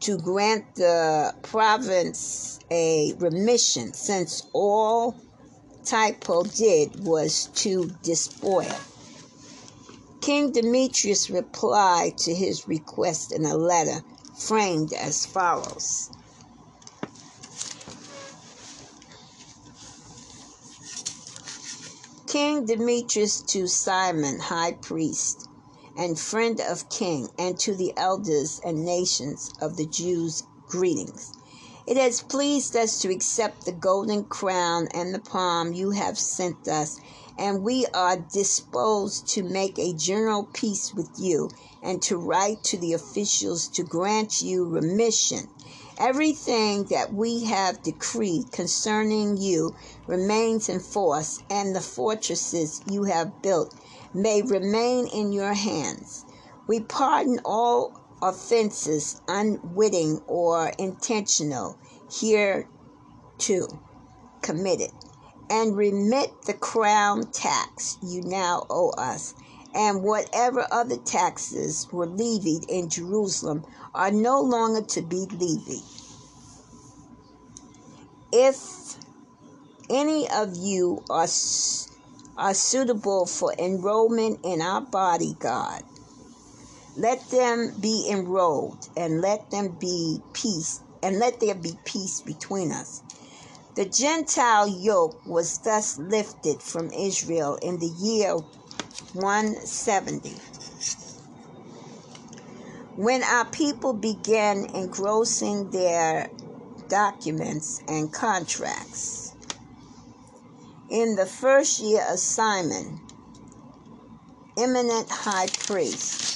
to 0.00 0.18
grant 0.18 0.74
the 0.76 1.34
province 1.42 2.53
a 2.74 3.14
remission, 3.18 3.94
since 3.94 4.42
all 4.52 5.14
Trypho 5.84 6.42
did 6.56 7.04
was 7.04 7.48
to 7.54 7.88
despoil. 8.02 8.74
King 10.20 10.50
Demetrius 10.50 11.30
replied 11.30 12.18
to 12.18 12.34
his 12.34 12.66
request 12.66 13.30
in 13.30 13.44
a 13.44 13.56
letter 13.56 14.02
framed 14.34 14.92
as 14.92 15.24
follows 15.24 16.10
King 22.26 22.66
Demetrius 22.66 23.40
to 23.42 23.68
Simon, 23.68 24.40
high 24.40 24.72
priest 24.72 25.48
and 25.96 26.18
friend 26.18 26.60
of 26.60 26.88
king, 26.88 27.28
and 27.38 27.56
to 27.60 27.76
the 27.76 27.92
elders 27.96 28.60
and 28.64 28.84
nations 28.84 29.52
of 29.60 29.76
the 29.76 29.86
Jews, 29.86 30.42
greetings. 30.66 31.32
It 31.86 31.96
has 31.98 32.22
pleased 32.22 32.74
us 32.76 32.98
to 33.00 33.10
accept 33.10 33.64
the 33.64 33.72
golden 33.72 34.24
crown 34.24 34.88
and 34.94 35.14
the 35.14 35.18
palm 35.18 35.72
you 35.72 35.90
have 35.90 36.18
sent 36.18 36.66
us, 36.66 36.96
and 37.36 37.62
we 37.62 37.86
are 37.94 38.16
disposed 38.16 39.28
to 39.30 39.42
make 39.42 39.78
a 39.78 39.92
general 39.92 40.48
peace 40.54 40.94
with 40.94 41.10
you 41.18 41.50
and 41.82 42.00
to 42.02 42.16
write 42.16 42.62
to 42.64 42.78
the 42.78 42.92
officials 42.94 43.68
to 43.68 43.82
grant 43.82 44.40
you 44.40 44.66
remission 44.66 45.48
Everything 45.98 46.86
that 46.86 47.14
we 47.14 47.44
have 47.44 47.80
decreed 47.82 48.50
concerning 48.50 49.36
you 49.36 49.76
remains 50.08 50.68
in 50.68 50.80
force, 50.80 51.38
and 51.48 51.74
the 51.74 51.80
fortresses 51.80 52.80
you 52.90 53.04
have 53.04 53.40
built 53.42 53.74
may 54.12 54.42
remain 54.42 55.06
in 55.06 55.30
your 55.30 55.52
hands. 55.54 56.24
We 56.66 56.80
pardon 56.80 57.40
all 57.44 57.92
offenses, 58.22 59.20
unwitting 59.28 60.20
or 60.26 60.72
intentional, 60.78 61.78
here 62.10 62.68
too 63.38 63.66
committed, 64.42 64.90
and 65.50 65.76
remit 65.76 66.30
the 66.46 66.54
crown 66.54 67.30
tax 67.32 67.98
you 68.02 68.22
now 68.22 68.66
owe 68.70 68.90
us, 68.90 69.34
and 69.74 70.02
whatever 70.02 70.66
other 70.70 70.96
taxes 70.96 71.88
were 71.92 72.06
levied 72.06 72.64
in 72.68 72.88
Jerusalem 72.88 73.64
are 73.94 74.10
no 74.10 74.40
longer 74.40 74.82
to 74.82 75.02
be 75.02 75.26
levied. 75.32 75.82
If 78.32 78.96
any 79.90 80.28
of 80.28 80.56
you 80.56 81.04
are, 81.10 81.28
are 82.36 82.54
suitable 82.54 83.26
for 83.26 83.54
enrollment 83.58 84.40
in 84.44 84.60
our 84.60 84.80
body, 84.80 85.36
God, 85.38 85.82
let 86.96 87.28
them 87.30 87.74
be 87.80 88.08
enrolled 88.10 88.88
and 88.96 89.20
let 89.20 89.50
them 89.50 89.76
be 89.80 90.20
peace 90.32 90.80
and 91.02 91.18
let 91.18 91.40
there 91.40 91.54
be 91.54 91.76
peace 91.84 92.20
between 92.20 92.72
us. 92.72 93.02
The 93.74 93.84
Gentile 93.84 94.68
yoke 94.68 95.20
was 95.26 95.58
thus 95.58 95.98
lifted 95.98 96.62
from 96.62 96.90
Israel 96.90 97.58
in 97.60 97.78
the 97.78 97.86
year 97.86 98.36
170 99.12 100.30
when 102.96 103.24
our 103.24 103.44
people 103.46 103.92
began 103.92 104.66
engrossing 104.72 105.70
their 105.70 106.30
documents 106.88 107.80
and 107.88 108.12
contracts. 108.12 109.34
In 110.88 111.16
the 111.16 111.26
first 111.26 111.80
year 111.80 112.04
of 112.08 112.20
Simon, 112.20 113.00
eminent 114.56 115.08
high 115.10 115.48
priest, 115.48 116.33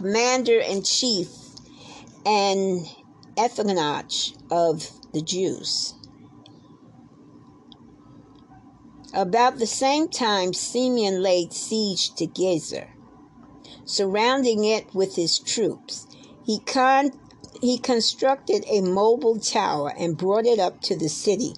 commander 0.00 0.58
in 0.58 0.82
chief, 0.82 1.28
and 2.24 2.86
ethnologue 3.36 4.10
of 4.50 4.88
the 5.12 5.20
Jews. 5.20 5.94
About 9.12 9.58
the 9.58 9.66
same 9.66 10.08
time, 10.08 10.54
Simeon 10.54 11.20
laid 11.20 11.52
siege 11.52 12.14
to 12.14 12.26
Gezer 12.26 12.88
surrounding 13.84 14.64
it 14.64 14.94
with 14.94 15.16
his 15.16 15.38
troops. 15.38 16.06
He, 16.46 16.60
con- 16.60 17.10
he 17.60 17.76
constructed 17.76 18.64
a 18.70 18.80
mobile 18.80 19.38
tower 19.38 19.92
and 19.98 20.16
brought 20.16 20.46
it 20.46 20.58
up 20.58 20.80
to 20.82 20.96
the 20.96 21.08
city, 21.08 21.54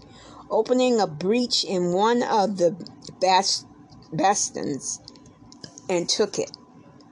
opening 0.50 1.00
a 1.00 1.06
breach 1.06 1.62
in 1.62 1.92
one 1.92 2.22
of 2.22 2.56
the 2.56 2.74
bast- 3.20 3.66
bastions 4.12 4.98
and 5.88 6.08
took 6.08 6.38
it. 6.38 6.50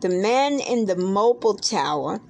The 0.01 0.09
men 0.09 0.61
in 0.61 0.87
the 0.87 0.97
mobile 0.97 1.55
tower 1.55 2.23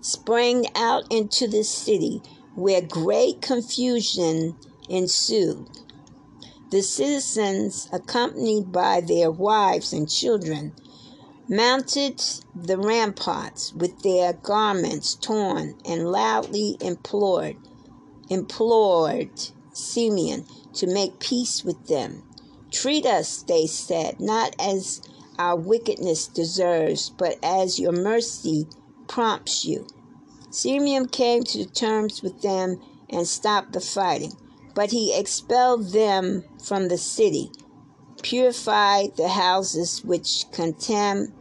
sprang 0.00 0.66
out 0.74 1.04
into 1.12 1.46
the 1.46 1.62
city 1.62 2.22
where 2.54 2.80
great 2.80 3.42
confusion 3.42 4.56
ensued. 4.88 5.68
The 6.70 6.82
citizens, 6.82 7.88
accompanied 7.92 8.72
by 8.72 9.02
their 9.02 9.30
wives 9.30 9.92
and 9.92 10.08
children, 10.08 10.74
mounted 11.48 12.22
the 12.54 12.78
ramparts 12.78 13.74
with 13.74 14.02
their 14.02 14.32
garments 14.32 15.14
torn 15.14 15.74
and 15.84 16.10
loudly 16.10 16.76
implored 16.80 17.56
implored 18.30 19.30
Simeon 19.72 20.46
to 20.74 20.86
make 20.86 21.18
peace 21.18 21.64
with 21.64 21.86
them. 21.88 22.27
Treat 22.70 23.06
us, 23.06 23.42
they 23.42 23.66
said, 23.66 24.20
not 24.20 24.54
as 24.60 25.00
our 25.38 25.56
wickedness 25.56 26.26
deserves, 26.26 27.10
but 27.10 27.38
as 27.42 27.78
your 27.78 27.92
mercy 27.92 28.66
prompts 29.06 29.64
you. 29.64 29.86
Simeon 30.50 31.08
came 31.08 31.44
to 31.44 31.64
terms 31.64 32.22
with 32.22 32.42
them 32.42 32.80
and 33.08 33.26
stopped 33.26 33.72
the 33.72 33.80
fighting. 33.80 34.32
But 34.74 34.90
he 34.90 35.12
expelled 35.18 35.92
them 35.92 36.44
from 36.62 36.88
the 36.88 36.98
city, 36.98 37.50
purified 38.22 39.16
the 39.16 39.28
houses 39.28 40.04
which 40.04 40.44
contained 40.52 41.32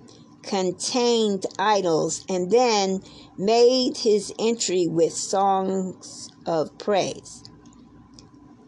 idols, 1.59 2.25
and 2.29 2.49
then 2.49 3.03
made 3.37 3.97
his 3.97 4.33
entry 4.39 4.87
with 4.87 5.13
songs 5.13 6.29
of 6.45 6.77
praise. 6.77 7.43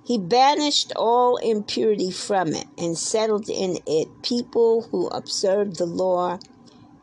He 0.10 0.18
banished 0.18 0.92
all 0.96 1.38
impurity 1.38 2.10
from 2.10 2.56
it 2.56 2.66
and 2.80 2.98
settled 2.98 3.48
in 3.48 3.78
it 3.86 4.24
people 4.24 4.88
who 4.90 5.06
observed 5.10 5.78
the 5.78 5.86
law, 5.86 6.40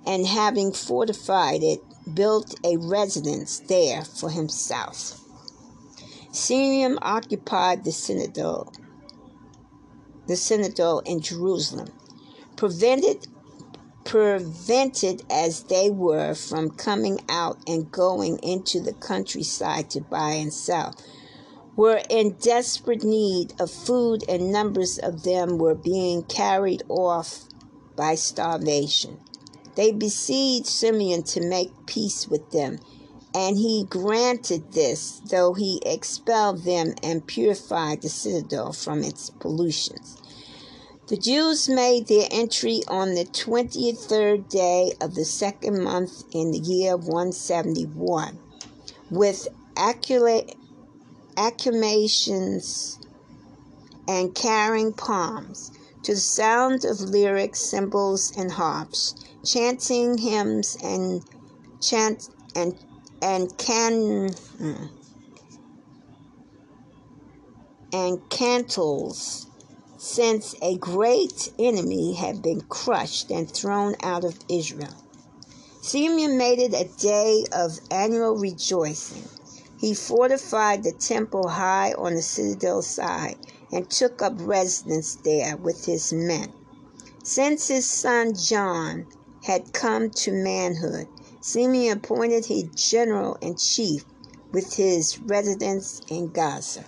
and 0.04 0.26
having 0.26 0.72
fortified 0.72 1.62
it, 1.62 1.84
built 2.12 2.56
a 2.64 2.78
residence 2.78 3.60
there 3.60 4.04
for 4.04 4.28
himself. 4.30 5.20
Simeon 6.32 6.98
occupied 7.00 7.84
the 7.84 7.92
citadel, 7.92 8.72
the 10.26 10.34
citadel 10.34 10.98
in 11.06 11.20
Jerusalem, 11.20 11.92
prevented 12.56 13.28
prevented 14.02 15.22
as 15.30 15.62
they 15.62 15.90
were 15.90 16.34
from 16.34 16.70
coming 16.70 17.20
out 17.28 17.56
and 17.68 17.92
going 17.92 18.38
into 18.38 18.80
the 18.80 18.94
countryside 18.94 19.90
to 19.90 20.00
buy 20.00 20.30
and 20.30 20.52
sell, 20.52 20.92
were 21.76 22.00
in 22.08 22.30
desperate 22.40 23.04
need 23.04 23.52
of 23.60 23.70
food, 23.70 24.24
and 24.28 24.50
numbers 24.50 24.98
of 24.98 25.22
them 25.22 25.58
were 25.58 25.74
being 25.74 26.22
carried 26.24 26.82
off 26.88 27.44
by 27.94 28.14
starvation. 28.14 29.18
They 29.76 29.92
besieged 29.92 30.66
Simeon 30.66 31.22
to 31.24 31.46
make 31.46 31.86
peace 31.86 32.26
with 32.26 32.50
them, 32.50 32.78
and 33.34 33.58
he 33.58 33.84
granted 33.84 34.72
this, 34.72 35.20
though 35.30 35.52
he 35.52 35.82
expelled 35.84 36.64
them 36.64 36.94
and 37.02 37.26
purified 37.26 38.00
the 38.00 38.08
citadel 38.08 38.72
from 38.72 39.04
its 39.04 39.28
pollutions. 39.28 40.16
The 41.08 41.18
Jews 41.18 41.68
made 41.68 42.08
their 42.08 42.26
entry 42.32 42.82
on 42.88 43.14
the 43.14 43.26
23rd 43.26 44.48
day 44.48 44.92
of 45.00 45.14
the 45.14 45.24
second 45.24 45.84
month 45.84 46.24
in 46.32 46.50
the 46.50 46.58
year 46.58 46.96
171 46.96 48.38
with 49.10 49.46
acclamations 51.36 52.98
and 54.08 54.34
carrying 54.34 54.92
palms 54.92 55.70
to 56.02 56.14
the 56.14 56.20
sound 56.20 56.84
of 56.84 57.00
lyrics, 57.00 57.60
cymbals, 57.60 58.32
and 58.36 58.52
harps, 58.52 59.14
chanting 59.44 60.18
hymns 60.18 60.76
and 60.82 61.22
chant 61.80 62.28
and 62.54 62.74
and 63.22 63.56
can 63.58 64.30
and 67.92 68.30
cantles 68.30 69.46
since 69.98 70.54
a 70.62 70.76
great 70.76 71.52
enemy 71.58 72.14
had 72.14 72.42
been 72.42 72.60
crushed 72.62 73.30
and 73.30 73.50
thrown 73.50 73.94
out 74.02 74.24
of 74.24 74.38
Israel. 74.48 74.94
Simeon 75.82 76.36
made 76.36 76.58
it 76.58 76.74
a 76.74 76.88
day 77.00 77.44
of 77.52 77.78
annual 77.90 78.36
rejoicing. 78.36 79.24
He 79.78 79.92
fortified 79.94 80.84
the 80.84 80.92
temple 80.92 81.48
high 81.48 81.92
on 81.98 82.14
the 82.14 82.22
citadel 82.22 82.80
side 82.82 83.36
and 83.70 83.90
took 83.90 84.22
up 84.22 84.34
residence 84.38 85.16
there 85.16 85.56
with 85.56 85.84
his 85.84 86.14
men. 86.14 86.54
Since 87.22 87.68
his 87.68 87.86
son 87.90 88.34
John 88.34 89.08
had 89.42 89.72
come 89.74 90.10
to 90.10 90.32
manhood, 90.32 91.08
Simeon 91.42 91.98
appointed 91.98 92.46
his 92.46 92.64
general 92.74 93.36
in 93.42 93.56
chief 93.56 94.04
with 94.52 94.74
his 94.74 95.18
residence 95.20 96.00
in 96.08 96.30
Gaza. 96.30 96.86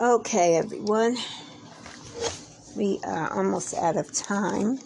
Okay, 0.00 0.56
everyone. 0.56 1.18
We 2.74 3.00
are 3.04 3.36
almost 3.36 3.74
out 3.74 3.98
of 3.98 4.10
time. 4.14 4.78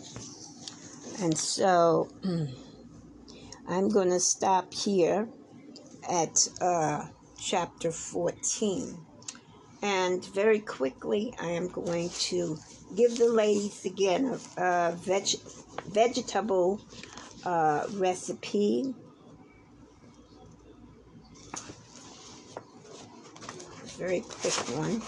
And 1.20 1.38
so 1.38 2.08
I'm 3.68 3.90
going 3.90 4.08
to 4.08 4.18
stop 4.18 4.74
here 4.74 5.28
at 6.10 6.48
uh, 6.60 7.04
chapter 7.38 7.92
14. 7.92 8.98
And 9.82 10.24
very 10.34 10.58
quickly, 10.58 11.32
I 11.40 11.50
am 11.50 11.68
going 11.68 12.08
to 12.08 12.58
give 12.96 13.16
the 13.16 13.28
ladies 13.28 13.84
again 13.84 14.36
a, 14.56 14.60
a 14.60 14.92
veg- 14.96 15.40
vegetable 15.92 16.80
uh, 17.44 17.86
recipe 17.92 18.92
very 24.05 24.20
quick 24.20 24.52
one. 24.76 25.00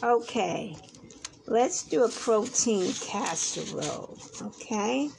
Okay, 0.00 0.76
let's 1.46 1.77
do 1.90 2.04
a 2.04 2.08
protein 2.08 2.92
casserole. 2.92 4.18
Okay. 4.42 5.10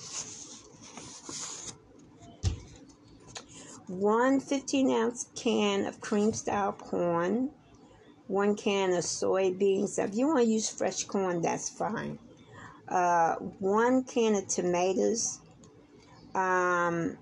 One 3.87 4.39
15 4.39 4.91
ounce 4.91 5.27
can 5.35 5.87
of 5.87 5.99
cream 5.99 6.31
style 6.31 6.73
corn, 6.73 7.49
one 8.27 8.55
can 8.55 8.91
of 8.91 9.03
soybeans. 9.03 9.97
If 9.97 10.15
you 10.15 10.27
want 10.27 10.39
to 10.39 10.45
use 10.45 10.69
fresh 10.69 11.05
corn, 11.05 11.41
that's 11.41 11.69
fine. 11.69 12.19
Uh, 12.87 13.35
one 13.57 14.03
can 14.03 14.35
of 14.35 14.47
tomatoes, 14.47 15.39
um, 16.35 17.17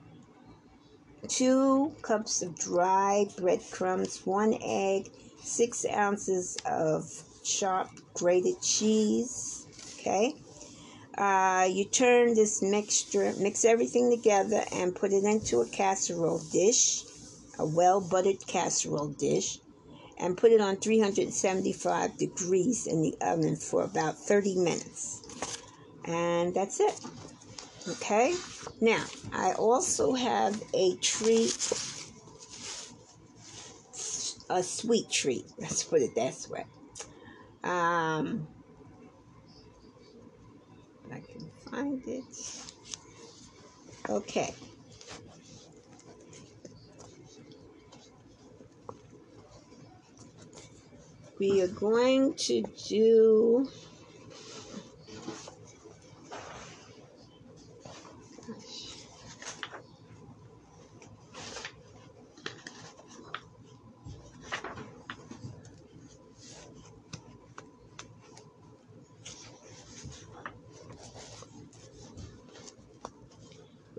two 1.29 1.93
cups 2.01 2.41
of 2.41 2.57
dried 2.59 3.27
breadcrumbs, 3.37 4.25
one 4.25 4.57
egg, 4.61 5.09
six 5.41 5.85
ounces 5.85 6.57
of 6.65 7.23
sharp 7.47 7.89
grated 8.13 8.61
cheese. 8.61 9.65
Okay. 9.99 10.35
Uh, 11.17 11.67
you 11.69 11.83
turn 11.85 12.35
this 12.35 12.61
mixture, 12.61 13.33
mix 13.39 13.65
everything 13.65 14.11
together, 14.11 14.61
and 14.71 14.95
put 14.95 15.11
it 15.11 15.23
into 15.23 15.61
a 15.61 15.67
casserole 15.67 16.41
dish, 16.51 17.03
a 17.57 17.65
well 17.65 17.99
buttered 17.99 18.45
casserole 18.45 19.07
dish, 19.07 19.59
and 20.19 20.37
put 20.37 20.51
it 20.51 20.61
on 20.61 20.77
375 20.77 22.17
degrees 22.17 22.85
in 22.85 23.01
the 23.01 23.15
oven 23.21 23.55
for 23.55 23.83
about 23.83 24.15
30 24.15 24.57
minutes. 24.57 25.57
And 26.05 26.53
that's 26.53 26.79
it. 26.79 26.99
Okay. 27.89 28.35
Now, 28.79 29.03
I 29.33 29.53
also 29.53 30.13
have 30.13 30.61
a 30.73 30.95
treat, 30.97 31.55
a 34.49 34.61
sweet 34.61 35.09
treat. 35.09 35.45
Let's 35.57 35.83
put 35.83 36.01
it 36.01 36.13
that 36.15 36.45
way. 36.51 36.65
Um, 37.63 38.47
I 41.11 41.19
can 41.19 41.51
find 41.69 42.01
it. 42.07 42.23
Okay. 44.09 44.53
We 51.39 51.61
are 51.61 51.67
going 51.67 52.33
to 52.35 52.63
do 52.87 53.69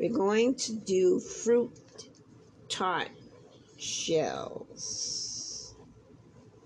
We're 0.08 0.16
going 0.16 0.54
to 0.54 0.72
do 0.72 1.20
fruit 1.20 1.70
tart 2.70 3.10
shells. 3.76 5.74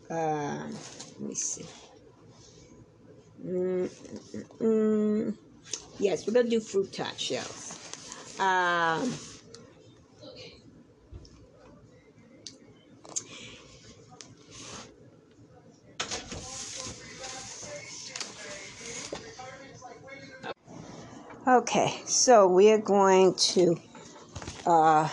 Uh, 0.08 0.68
let 1.18 1.28
me 1.28 1.34
see. 1.34 1.66
Mm, 3.44 3.88
mm, 3.88 4.44
mm. 4.60 5.36
Yes, 5.98 6.26
we're 6.26 6.34
going 6.34 6.46
to 6.46 6.50
do 6.50 6.60
fruit 6.60 6.92
tart 6.92 7.18
shells. 7.18 7.78
Um, 8.38 9.12
Okay, 21.44 22.00
so 22.06 22.46
we 22.46 22.70
are 22.70 22.78
going 22.78 23.34
to 23.34 23.76
uh, 24.64 25.08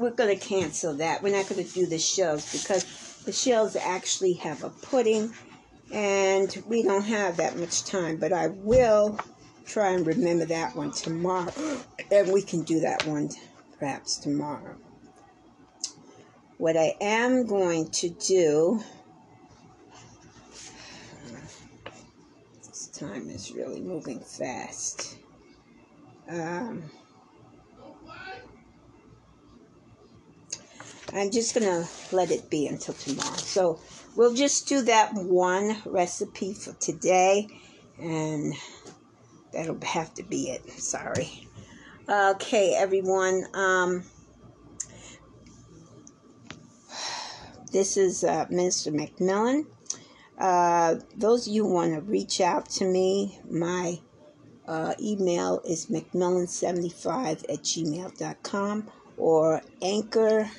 we're 0.00 0.10
going 0.10 0.36
to 0.36 0.44
cancel 0.44 0.94
that. 0.94 1.22
We're 1.22 1.36
not 1.36 1.48
going 1.48 1.64
to 1.64 1.72
do 1.72 1.86
the 1.86 2.00
shells 2.00 2.50
because 2.50 2.84
the 3.24 3.30
shells 3.30 3.76
actually 3.76 4.32
have 4.32 4.64
a 4.64 4.70
pudding 4.70 5.32
and 5.92 6.64
we 6.66 6.82
don't 6.82 7.04
have 7.04 7.36
that 7.36 7.56
much 7.56 7.84
time. 7.84 8.16
But 8.16 8.32
I 8.32 8.48
will 8.48 9.20
try 9.66 9.90
and 9.90 10.04
remember 10.04 10.46
that 10.46 10.74
one 10.74 10.90
tomorrow 10.90 11.52
and 12.10 12.32
we 12.32 12.42
can 12.42 12.64
do 12.64 12.80
that 12.80 13.06
one 13.06 13.30
perhaps 13.78 14.16
tomorrow. 14.16 14.74
What 16.58 16.76
I 16.76 16.96
am 17.00 17.46
going 17.46 17.90
to 17.90 18.08
do. 18.08 18.82
Time 22.98 23.28
is 23.28 23.52
really 23.52 23.80
moving 23.80 24.20
fast. 24.20 25.18
Um, 26.28 26.84
I'm 31.12 31.30
just 31.30 31.54
going 31.54 31.66
to 31.66 31.88
let 32.14 32.30
it 32.30 32.50
be 32.50 32.66
until 32.66 32.94
tomorrow. 32.94 33.36
So 33.36 33.80
we'll 34.16 34.34
just 34.34 34.68
do 34.68 34.82
that 34.82 35.14
one 35.14 35.76
recipe 35.84 36.54
for 36.54 36.72
today. 36.74 37.48
And 37.98 38.54
that'll 39.52 39.80
have 39.84 40.12
to 40.14 40.22
be 40.22 40.50
it. 40.50 40.68
Sorry. 40.70 41.48
Okay, 42.08 42.74
everyone. 42.74 43.46
Um, 43.54 44.04
this 47.72 47.96
is 47.96 48.24
uh, 48.24 48.46
Minister 48.50 48.90
McMillan. 48.90 49.66
Uh, 50.38 50.96
those 51.16 51.46
of 51.46 51.52
you 51.52 51.64
want 51.64 51.94
to 51.94 52.00
reach 52.00 52.40
out 52.40 52.68
to 52.68 52.84
me, 52.84 53.38
my 53.50 53.98
uh, 54.68 54.94
email 55.00 55.60
is 55.64 55.86
mcmillan75 55.86 57.44
at 57.48 57.62
gmail.com 57.62 58.88
or 59.16 59.62
anchor 59.82 60.50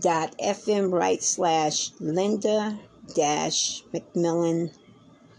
dot 0.00 0.34
fm 0.38 0.90
right 0.90 1.22
slash 1.22 1.90
linda 2.00 2.78
dash 3.14 3.82
mcmillan 3.92 4.74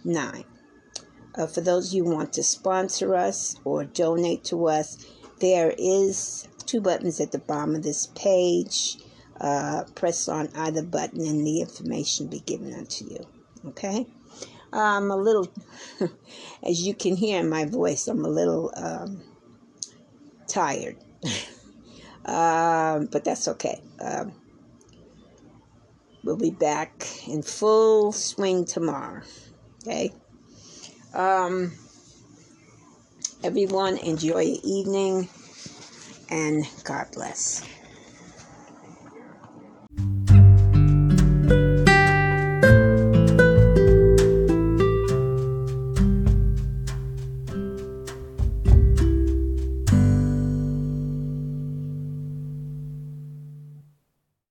9 0.03 0.43
uh, 1.35 1.47
for 1.47 1.61
those 1.61 1.87
of 1.87 1.93
you 1.95 2.03
who 2.03 2.13
want 2.13 2.31
to 2.31 2.43
sponsor 2.43 3.15
us 3.15 3.55
or 3.65 3.83
donate 3.83 4.43
to 4.43 4.67
us 4.67 5.05
there 5.39 5.73
is 5.77 6.47
two 6.67 6.79
buttons 6.79 7.19
at 7.19 7.31
the 7.31 7.39
bottom 7.39 7.75
of 7.75 7.83
this 7.83 8.07
page 8.15 8.97
uh, 9.41 9.83
press 9.95 10.27
on 10.27 10.49
either 10.55 10.83
button 10.83 11.25
and 11.25 11.45
the 11.45 11.61
information 11.61 12.27
be 12.27 12.39
given 12.41 12.73
unto 12.73 13.05
you 13.05 13.25
okay 13.67 14.05
I'm 14.71 15.11
a 15.11 15.17
little 15.17 15.51
as 16.63 16.81
you 16.81 16.93
can 16.93 17.15
hear 17.15 17.39
in 17.39 17.49
my 17.49 17.65
voice 17.65 18.07
i'm 18.07 18.25
a 18.25 18.29
little 18.29 18.71
um, 18.75 19.21
tired 20.47 20.97
um, 22.25 23.07
but 23.11 23.23
that's 23.23 23.47
okay 23.47 23.81
um, 24.01 24.33
We'll 26.23 26.37
be 26.37 26.51
back 26.51 27.05
in 27.27 27.41
full 27.41 28.13
swing 28.13 28.63
tomorrow. 28.63 29.23
Okay? 29.85 30.13
Um, 31.13 31.73
everyone, 33.43 33.97
enjoy 33.97 34.39
your 34.39 34.59
evening 34.63 35.27
and 36.29 36.65
God 36.85 37.07
bless. 37.11 37.67